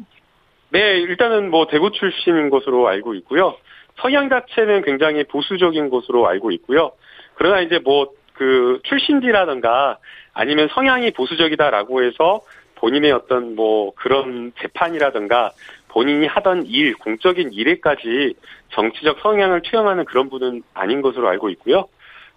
네, 0.70 0.99
일단은 0.99 1.51
뭐 1.51 1.66
대구 1.66 1.91
출신인 1.93 2.51
것으로 2.51 2.89
알고 2.89 3.14
있고요. 3.14 3.57
성향 4.01 4.29
자체는 4.29 4.83
굉장히 4.83 5.24
보수적인 5.24 5.91
것으로 5.91 6.29
알고 6.29 6.51
있고요. 6.53 6.93
그러나 7.35 7.61
이제 7.61 7.79
뭐 7.79 8.18
그 8.39 8.81
출신지라든가 8.85 9.99
아니면 10.33 10.68
성향이 10.72 11.11
보수적이다라고 11.11 12.05
해서 12.05 12.41
본인의 12.76 13.11
어떤 13.11 13.57
뭐 13.57 13.93
그런 13.97 14.53
재판이라든가 14.61 15.51
본인이 15.89 16.26
하던 16.29 16.66
일, 16.66 16.95
공적인 16.95 17.53
일에까지 17.53 18.35
정치적 18.70 19.18
성향을 19.20 19.62
투영하는 19.62 20.05
그런 20.05 20.31
분은 20.31 20.62
아닌 20.72 21.03
것으로 21.03 21.29
알고 21.29 21.51
있고요. 21.51 21.89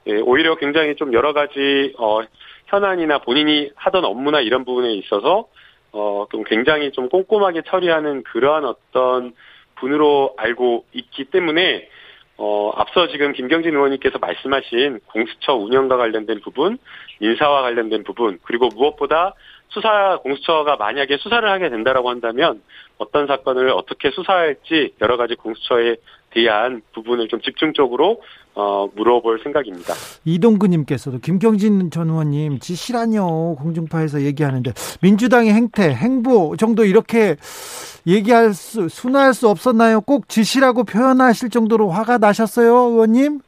예, 0.08 0.18
오히려 0.20 0.56
굉장히 0.56 0.96
좀 0.96 1.14
여러 1.14 1.34
가지 1.34 1.94
어 1.98 2.22
현안이나 2.68 3.20
본인이 3.20 3.72
하던 3.76 4.06
업무나 4.06 4.40
이런 4.40 4.66
부분에 4.66 4.94
있어서 4.94 5.48
어 5.92 6.22
좀 6.32 6.44
굉장히 6.44 6.92
좀 6.92 7.10
꼼꼼하게 7.10 7.64
처리하는 7.68 8.24
그러한 8.24 8.66
어떤 8.66 9.34
분으로 9.76 10.34
알고 10.38 10.86
있기 10.94 11.26
때문에 11.26 11.90
어, 12.38 12.72
앞서 12.76 13.08
지금 13.08 13.34
김경진 13.34 13.76
의원님께서 13.76 14.18
말씀하신 14.18 15.02
공수처 15.06 15.54
운영과 15.54 15.98
관련된 15.98 16.40
부분, 16.42 16.80
인사와 17.20 17.62
관련된 17.62 18.04
부분, 18.04 18.40
그리고 18.44 18.68
무엇보다 18.70 19.36
수사 19.70 20.18
공수처가 20.18 20.76
만약에 20.78 21.18
수사를 21.18 21.48
하게 21.48 21.70
된다라고 21.70 22.10
한다면 22.10 22.62
어떤 22.98 23.28
사건을 23.28 23.70
어떻게 23.70 24.10
수사할지 24.10 24.94
여러 25.02 25.18
가지 25.18 25.36
공수처에 25.36 25.98
대한 26.34 26.82
부분을 26.94 27.28
좀 27.28 27.42
집중적으로 27.42 28.22
어, 28.54 28.88
물어볼 28.96 29.40
생각입니다. 29.44 29.94
이동근님께서도 30.26 31.20
김경진 31.20 31.90
전 31.92 32.10
의원님 32.10 32.60
지시라뇨 32.60 33.56
공중파에서 33.56 34.22
얘기하는데 34.22 34.72
민주당의 35.02 35.54
행태, 35.54 35.90
행보 35.94 36.56
정도 36.58 36.84
이렇게 36.84 37.36
얘기할 38.08 38.54
수 38.54 38.90
순화할 38.90 39.34
수 39.34 39.48
없었나요? 39.48 40.02
꼭 40.02 40.28
지시라고 40.28 40.84
표현하실 40.84 41.50
정도로 41.50 41.90
화가 41.90 42.18
나셨어요, 42.18 42.74
의원님? 42.74 43.40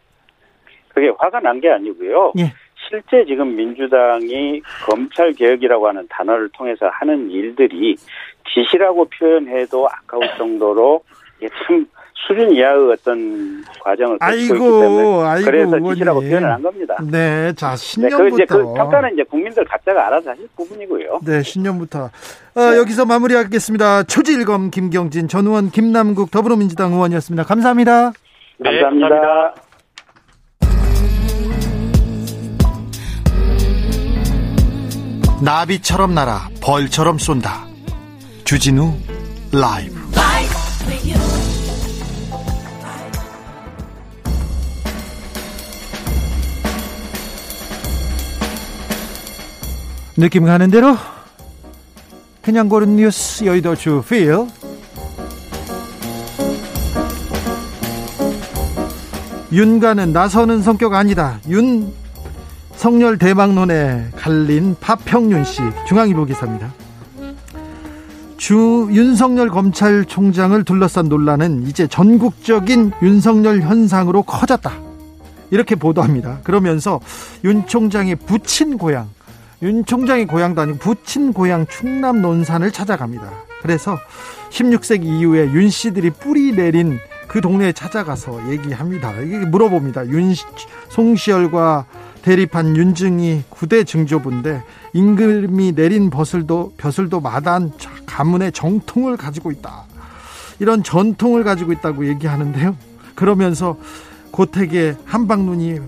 그게 0.94 1.10
화가 1.18 1.40
난 1.40 1.60
게 1.60 1.70
아니고요. 1.72 2.34
예. 2.38 2.54
실제 2.90 3.26
지금 3.26 3.56
민주당이 3.56 4.62
검찰 4.86 5.32
개혁이라고 5.34 5.88
하는 5.88 6.06
단어를 6.10 6.50
통해서 6.50 6.88
하는 6.92 7.32
일들이 7.32 7.96
지시라고 8.54 9.06
표현해도 9.06 9.88
아까울 9.90 10.28
정도로 10.38 11.02
참 11.66 11.88
수준 12.28 12.52
이하의 12.54 12.92
어떤 12.92 13.64
과정을 13.84 14.18
거치고 14.18 14.56
있기 14.56 14.64
때문에 14.64 15.28
아이고, 15.28 15.46
그래서 15.46 15.80
지시라고 15.94 16.20
표현을 16.22 16.52
한 16.52 16.62
겁니다. 16.62 16.96
네, 17.04 17.54
자 17.54 17.76
신년부터 17.76 18.24
네, 18.24 18.30
그 18.30 18.36
이제 18.36 18.46
그 18.46 18.74
평가는 18.74 19.14
이제 19.14 19.24
국민들 19.24 19.66
각자가 19.66 20.08
알아서 20.08 20.30
하실 20.32 20.48
부분이고요. 20.56 21.20
네, 21.26 21.44
신년부터 21.44 22.06
어, 22.56 22.60
네. 22.60 22.78
여기서 22.78 23.06
마무리하겠습니다. 23.06 24.04
초지일검 24.04 24.72
김경진 24.72 25.28
전 25.28 25.48
의원 25.48 25.70
김남국 25.70 26.32
더불어민주당 26.32 26.94
의원이었습니다. 26.94 27.44
감사합니다. 27.44 28.14
네, 28.58 28.82
감사합니다. 28.82 29.10
감사합니다. 29.10 29.54
나비처럼 35.44 36.16
날아 36.16 36.48
벌처럼 36.62 37.18
쏜다. 37.18 37.66
주진우 38.46 38.94
라이브. 39.52 40.04
느낌 50.16 50.46
가는 50.46 50.70
대로 50.70 50.96
그냥 52.44 52.70
고른 52.70 52.98
뉴스 52.98 53.46
여의도 53.46 53.76
주필 53.76 54.48
윤가는 59.52 60.14
나서는 60.14 60.62
성격 60.62 60.94
아니다. 60.94 61.40
윤 61.48 61.92
성렬 62.76 63.18
대망론에 63.18 64.10
갈린 64.16 64.76
파평윤 64.80 65.46
씨 65.46 65.62
중앙일보 65.88 66.26
기사입니다. 66.26 66.72
주 68.38 68.90
윤석열 68.92 69.50
검찰총장을 69.50 70.64
둘러싼 70.64 71.08
논란은 71.08 71.66
이제 71.68 71.88
전국적인 71.88 72.92
윤석열 73.02 73.62
현상으로 73.62 74.24
커졌다. 74.24 74.72
이렇게 75.50 75.76
보도합니다. 75.76 76.40
그러면서 76.44 77.00
윤 77.44 77.66
총장의 77.66 78.16
부친 78.16 78.78
고향, 78.78 79.08
윤 79.64 79.86
총장의 79.86 80.28
고향도 80.28 80.60
아니고 80.60 80.78
부친 80.78 81.32
고향 81.32 81.66
충남 81.68 82.22
논산을 82.22 82.72
찾아갑니다. 82.72 83.32
그래서 83.62 83.98
16세기 84.50 85.06
이후에 85.06 85.46
윤 85.54 85.70
씨들이 85.70 86.10
뿌리 86.10 86.52
내린 86.52 87.00
그 87.30 87.40
동네에 87.40 87.72
찾아가서 87.72 88.52
얘기합니다. 88.52 89.14
이게 89.22 89.40
물어봅니다. 89.40 90.08
윤 90.08 90.36
송시열과 90.90 91.86
대립한 92.24 92.76
윤증이 92.76 93.44
구대 93.50 93.86
증조부인데 93.86 94.64
임금이 94.92 95.72
내린 95.76 96.10
벼슬도 96.10 96.74
벼슬도 96.76 97.22
마단 97.22 97.72
가문의 98.06 98.52
정통을 98.52 99.16
가지고 99.16 99.50
있다. 99.52 99.86
이런 100.60 100.84
전통을 100.84 101.46
가지고 101.46 101.72
있다고 101.72 102.08
얘기하는데요. 102.10 102.76
그러면서 103.16 103.78
고택에 104.32 104.96
한방눈이 105.06 105.80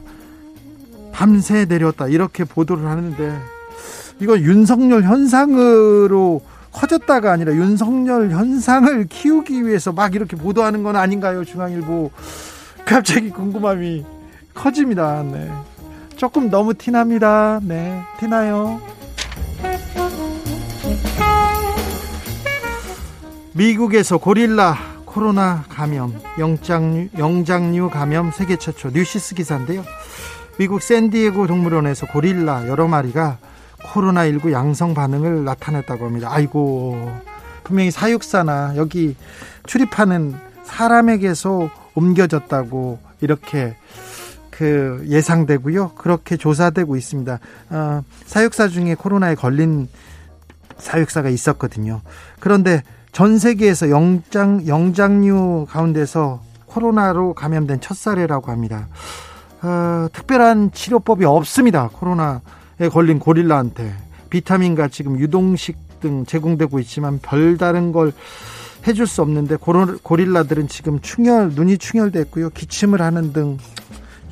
밤새 1.12 1.66
내렸다 1.66 2.08
이렇게 2.08 2.46
보도를 2.46 2.86
하는데 2.86 3.55
이거 4.20 4.38
윤석열 4.40 5.04
현상으로 5.04 6.42
커졌다가 6.72 7.32
아니라 7.32 7.54
윤석열 7.54 8.32
현상을 8.32 9.08
키우기 9.08 9.66
위해서 9.66 9.92
막 9.92 10.16
이렇게 10.16 10.36
보도하는 10.36 10.84
건 10.84 10.96
아닌가요? 10.96 11.44
중앙일보 11.44 12.12
갑자기 12.86 13.30
궁금함이 13.30 14.06
커집니다. 14.54 15.24
네. 15.24 15.52
조금 16.16 16.50
너무 16.50 16.74
티납니다. 16.74 17.60
네, 17.64 18.02
티나요. 18.20 18.82
미국에서 23.54 24.18
고릴라 24.18 24.78
코로나 25.06 25.64
감염, 25.70 26.14
영장류, 26.38 27.10
영장류 27.18 27.90
감염 27.90 28.32
세계 28.32 28.58
최초 28.58 28.90
뉴시스 28.90 29.36
기사인데요. 29.36 29.84
미국 30.58 30.82
샌디에고 30.82 31.48
동물원에서 31.48 32.08
고릴라 32.08 32.68
여러 32.68 32.88
마리가 32.88 33.38
코로나19 33.86 34.52
양성 34.52 34.94
반응을 34.94 35.44
나타냈다고 35.46 36.06
합니다. 36.06 36.30
아이고, 36.32 37.12
분명히 37.64 37.92
사육사나 37.92 38.74
여기 38.78 39.16
출입하는 39.66 40.36
사람에게서 40.64 41.70
옮겨졌다고 41.96 43.00
이렇게 43.22 43.76
그 44.52 45.04
예상되고요. 45.08 45.92
그렇게 45.96 46.38
조사되고 46.38 46.96
있습니다. 46.96 47.40
어, 47.72 48.04
사육사 48.26 48.70
중에 48.70 48.96
코로나에 48.96 49.36
걸린 49.36 49.88
사육사가 50.78 51.30
있었거든요. 51.30 52.02
그런데 52.40 52.84
전 53.12 53.38
세계에서 53.38 53.90
영장 53.90 54.66
영장류 54.68 55.68
가운데서 55.70 56.42
코로나로 56.68 57.34
감염된 57.34 57.82
첫 57.82 57.98
사례라고 57.98 58.52
합니다. 58.52 58.88
어, 59.62 60.08
특별한 60.14 60.72
치료법이 60.74 61.26
없습니다. 61.26 61.90
코로나에 61.92 62.40
걸린 62.92 63.20
고릴라한테 63.20 63.94
비타민과 64.30 64.90
지금 64.90 65.20
유동식 65.20 66.00
등 66.00 66.26
제공되고 66.26 66.80
있지만 66.80 67.20
별다른 67.20 67.92
걸 67.92 68.12
해줄 68.88 69.08
수 69.08 69.22
없는데 69.22 69.56
고릴라들은 69.58 70.68
지금 70.68 71.00
충혈 71.00 71.54
눈이 71.56 71.78
충혈됐고요. 71.78 72.50
기침을 72.52 73.02
하는 73.02 73.34
등 73.34 73.58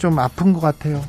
좀 0.04 0.20
아픈 0.20 0.52
것 0.52 0.60
같아요. 0.60 1.02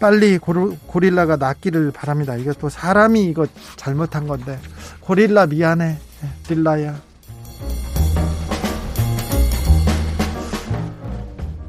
빨리 0.00 0.38
고릴라가 0.38 1.36
낫기를 1.36 1.92
바랍니다. 1.92 2.34
이게 2.34 2.52
또 2.58 2.68
사람이 2.68 3.24
이거 3.26 3.46
잘못한 3.76 4.26
건데 4.26 4.58
고릴라 5.00 5.46
미안해 5.46 5.96
딜라야 6.48 7.00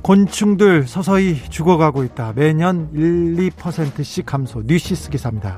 곤충들 0.07 0.87
서서히 0.87 1.35
죽어가고 1.49 2.05
있다. 2.05 2.31
매년 2.33 2.89
1, 2.93 3.35
2%씩 3.49 4.25
감소. 4.25 4.63
뉴시스 4.65 5.09
기사입니다. 5.09 5.57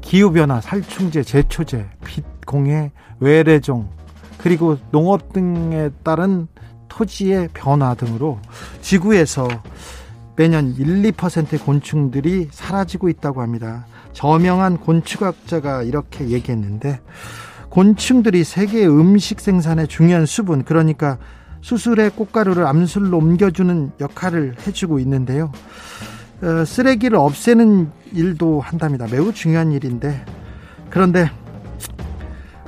기후변화, 0.00 0.62
살충제, 0.62 1.22
제초제, 1.22 1.86
빛, 2.02 2.24
공해, 2.46 2.90
외래종, 3.20 3.90
그리고 4.38 4.78
농업 4.92 5.34
등에 5.34 5.90
따른 6.02 6.48
토지의 6.88 7.50
변화 7.52 7.92
등으로 7.92 8.40
지구에서 8.80 9.46
매년 10.36 10.74
1, 10.74 11.12
2%의 11.12 11.60
곤충들이 11.60 12.48
사라지고 12.50 13.10
있다고 13.10 13.42
합니다. 13.42 13.84
저명한 14.14 14.78
곤충학자가 14.78 15.82
이렇게 15.82 16.30
얘기했는데 16.30 16.98
곤충들이 17.68 18.42
세계 18.42 18.86
음식 18.86 19.38
생산의 19.38 19.88
중요한 19.88 20.24
수분 20.24 20.64
그러니까 20.64 21.18
수술의 21.66 22.10
꽃가루를 22.10 22.64
암술로 22.64 23.18
옮겨주는 23.18 23.90
역할을 23.98 24.54
해주고 24.64 25.00
있는데요. 25.00 25.50
어, 26.40 26.64
쓰레기를 26.64 27.18
없애는 27.18 27.90
일도 28.12 28.60
한답니다. 28.60 29.08
매우 29.10 29.32
중요한 29.32 29.72
일인데 29.72 30.24
그런데 30.90 31.28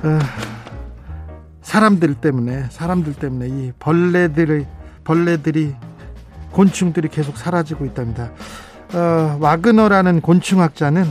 어, 0.03 0.19
사람들 1.63 2.15
때문에 2.15 2.65
사람들 2.71 3.15
때문에 3.15 3.47
이 3.47 3.73
벌레들의 3.79 4.67
벌레들이 5.05 5.77
곤충들이 6.51 7.07
계속 7.07 7.37
사라지고 7.37 7.85
있답니다. 7.85 8.33
어, 8.95 9.39
와그너라는 9.39 10.23
곤충학자는 10.23 11.05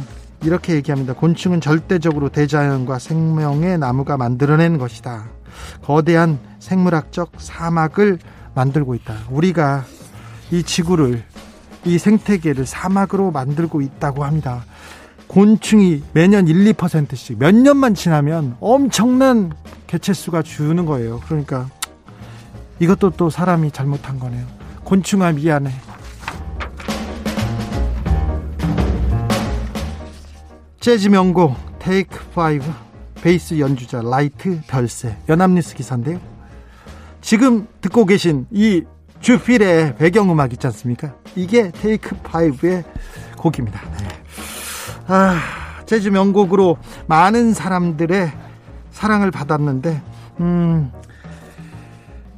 이렇게 0.43 0.73
얘기합니다. 0.73 1.13
곤충은 1.13 1.61
절대적으로 1.61 2.27
대자연과 2.27 2.99
생명의 2.99 3.77
나무가 3.77 4.17
만들어낸 4.17 4.77
것이다. 4.77 5.36
거대한 5.83 6.39
생물학적 6.59 7.33
사막을 7.37 8.19
만들고 8.53 8.95
있다. 8.95 9.15
우리가 9.29 9.85
이 10.51 10.63
지구를 10.63 11.23
이 11.85 11.97
생태계를 11.97 12.65
사막으로 12.65 13.31
만들고 13.31 13.81
있다고 13.81 14.23
합니다. 14.23 14.65
곤충이 15.27 16.03
매년 16.13 16.47
1, 16.47 16.73
2%씩 16.73 17.37
몇 17.37 17.53
년만 17.53 17.95
지나면 17.95 18.57
엄청난 18.59 19.51
개체수가 19.87 20.41
주는 20.43 20.85
거예요. 20.85 21.19
그러니까 21.25 21.69
이것도 22.79 23.11
또 23.11 23.29
사람이 23.29 23.71
잘못한 23.71 24.19
거네요. 24.19 24.45
곤충아 24.83 25.33
미안해. 25.33 25.71
재즈 30.79 31.09
명곡 31.09 31.55
Take 31.79 32.19
5 32.33 32.86
베이스 33.22 33.59
연주자 33.59 34.01
라이트 34.01 34.61
별세 34.68 35.15
연합뉴스 35.28 35.76
기사인데요. 35.76 36.20
지금 37.22 37.68
듣고 37.82 38.05
계신 38.05 38.45
이 38.51 38.84
주필의 39.20 39.95
배경음악 39.95 40.53
있지 40.53 40.68
않습니까? 40.68 41.15
이게 41.36 41.72
테이크 41.72 42.15
5의 42.18 42.84
곡입니다. 43.38 43.82
네. 43.99 44.07
아, 45.07 45.39
재즈 45.86 46.09
명곡으로 46.09 46.78
많은 47.07 47.53
사람들의 47.53 48.32
사랑을 48.91 49.32
받았는데, 49.32 50.01
음, 50.41 50.91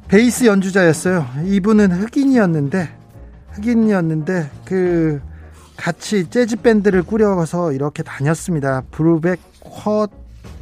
베이스 0.08 0.46
연주자였어요. 0.46 1.26
이분은 1.44 1.92
흑인이었는데, 1.92 2.88
흑인이었는데, 3.52 4.50
그, 4.64 5.20
같이 5.76 6.28
재즈 6.28 6.56
밴드를 6.56 7.02
꾸려서 7.02 7.72
이렇게 7.72 8.02
다녔습니다. 8.02 8.82
브루백 8.90 9.40
쿼 9.60 10.08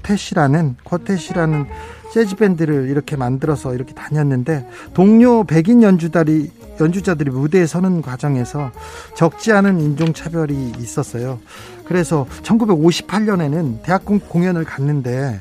텟이라는, 0.03 0.77
쿼텟이라는 0.85 1.67
재즈 2.13 2.37
밴드를 2.37 2.89
이렇게 2.89 3.17
만들어서 3.17 3.75
이렇게 3.75 3.95
다녔는데 3.95 4.69
동료 4.95 5.45
백인 5.45 5.83
연주자들이 5.83 6.51
연주자들이 6.81 7.31
무대에 7.31 7.67
서는 7.67 8.03
과정에서 8.03 8.71
적지 9.15 9.53
않은 9.53 9.81
인종 9.81 10.13
차별이 10.13 10.73
있었어요. 10.79 11.41
그래서 11.85 12.27
1958년에는 12.43 13.83
대학 13.83 14.05
공연을 14.05 14.65
갔는데 14.65 15.41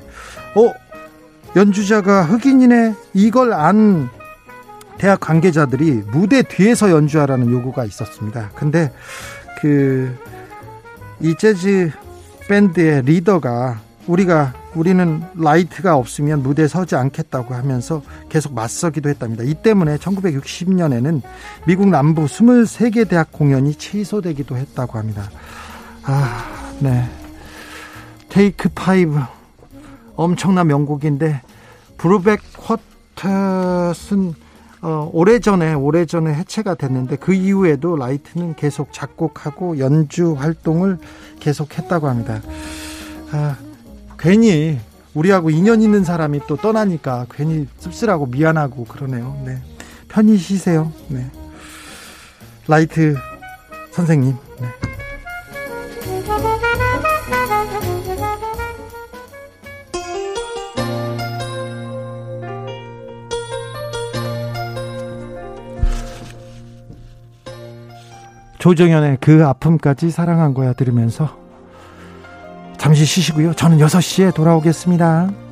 어 0.55 0.74
연주자가 1.55 2.24
흑인이네 2.24 2.95
이걸 3.14 3.53
안 3.53 4.10
대학 4.97 5.20
관계자들이 5.20 6.03
무대 6.12 6.41
뒤에서 6.41 6.89
연주하라는 6.89 7.51
요구가 7.51 7.86
있었습니다. 7.86 8.49
근데 8.55 8.91
그 9.62 10.28
이 11.20 11.36
재즈 11.36 11.91
밴드의 12.47 13.01
리더가 13.03 13.82
우리가 14.08 14.53
우리는 14.74 15.22
라이트가 15.36 15.95
없으면 15.97 16.41
무대에 16.41 16.68
서지 16.68 16.95
않겠다고 16.95 17.53
하면서 17.53 18.01
계속 18.30 18.53
맞서기도 18.53 19.10
했답니다. 19.10 19.43
이 19.43 19.53
때문에 19.53 19.97
1960년에는 19.97 21.22
미국 21.66 21.89
남부 21.89 22.26
23개 22.26 23.08
대학 23.08 23.32
공연이 23.32 23.76
취소되기도 23.76 24.55
했다고 24.55 24.97
합니다. 24.97 25.30
아, 26.03 26.45
네. 26.80 27.05
Take 28.30 28.70
Five 28.70 29.20
엄청난 30.16 30.68
명곡인데 30.68 31.41
브루벡 31.98 32.41
Quartet은 33.16 34.34
어, 34.84 35.10
오래전에 35.12 35.74
오래전에 35.74 36.34
해체가 36.36 36.76
됐는데 36.76 37.16
그 37.16 37.34
이후에도 37.34 37.95
라이트는 37.95 38.55
계속 38.55 38.93
작곡하고 38.93 39.80
연주 39.80 40.34
활동을 40.34 40.99
계속했다고 41.39 42.08
합니다. 42.08 42.41
아, 43.32 43.58
괜히 44.18 44.80
우리하고 45.13 45.49
인연 45.49 45.82
있는 45.82 46.03
사람이 46.03 46.41
또 46.47 46.57
떠나니까 46.57 47.28
괜히 47.32 47.68
씁쓸하고 47.80 48.28
미안하고 48.28 48.86
그러네요. 48.86 49.41
네. 49.45 49.57
편히 50.07 50.38
쉬세요. 50.38 50.91
네. 51.07 51.26
라이트 52.68 53.15
선생님. 53.91 54.36
네. 54.59 54.68
조정현의 68.59 69.20
그 69.22 69.45
아픔까지 69.45 70.11
사랑한 70.11 70.53
거야 70.53 70.74
들으면서 70.74 71.47
잠시 72.88 73.04
쉬시고요. 73.04 73.54
저는 73.54 73.80
6시에 73.80 74.34
돌아오겠습니다. 74.34 75.47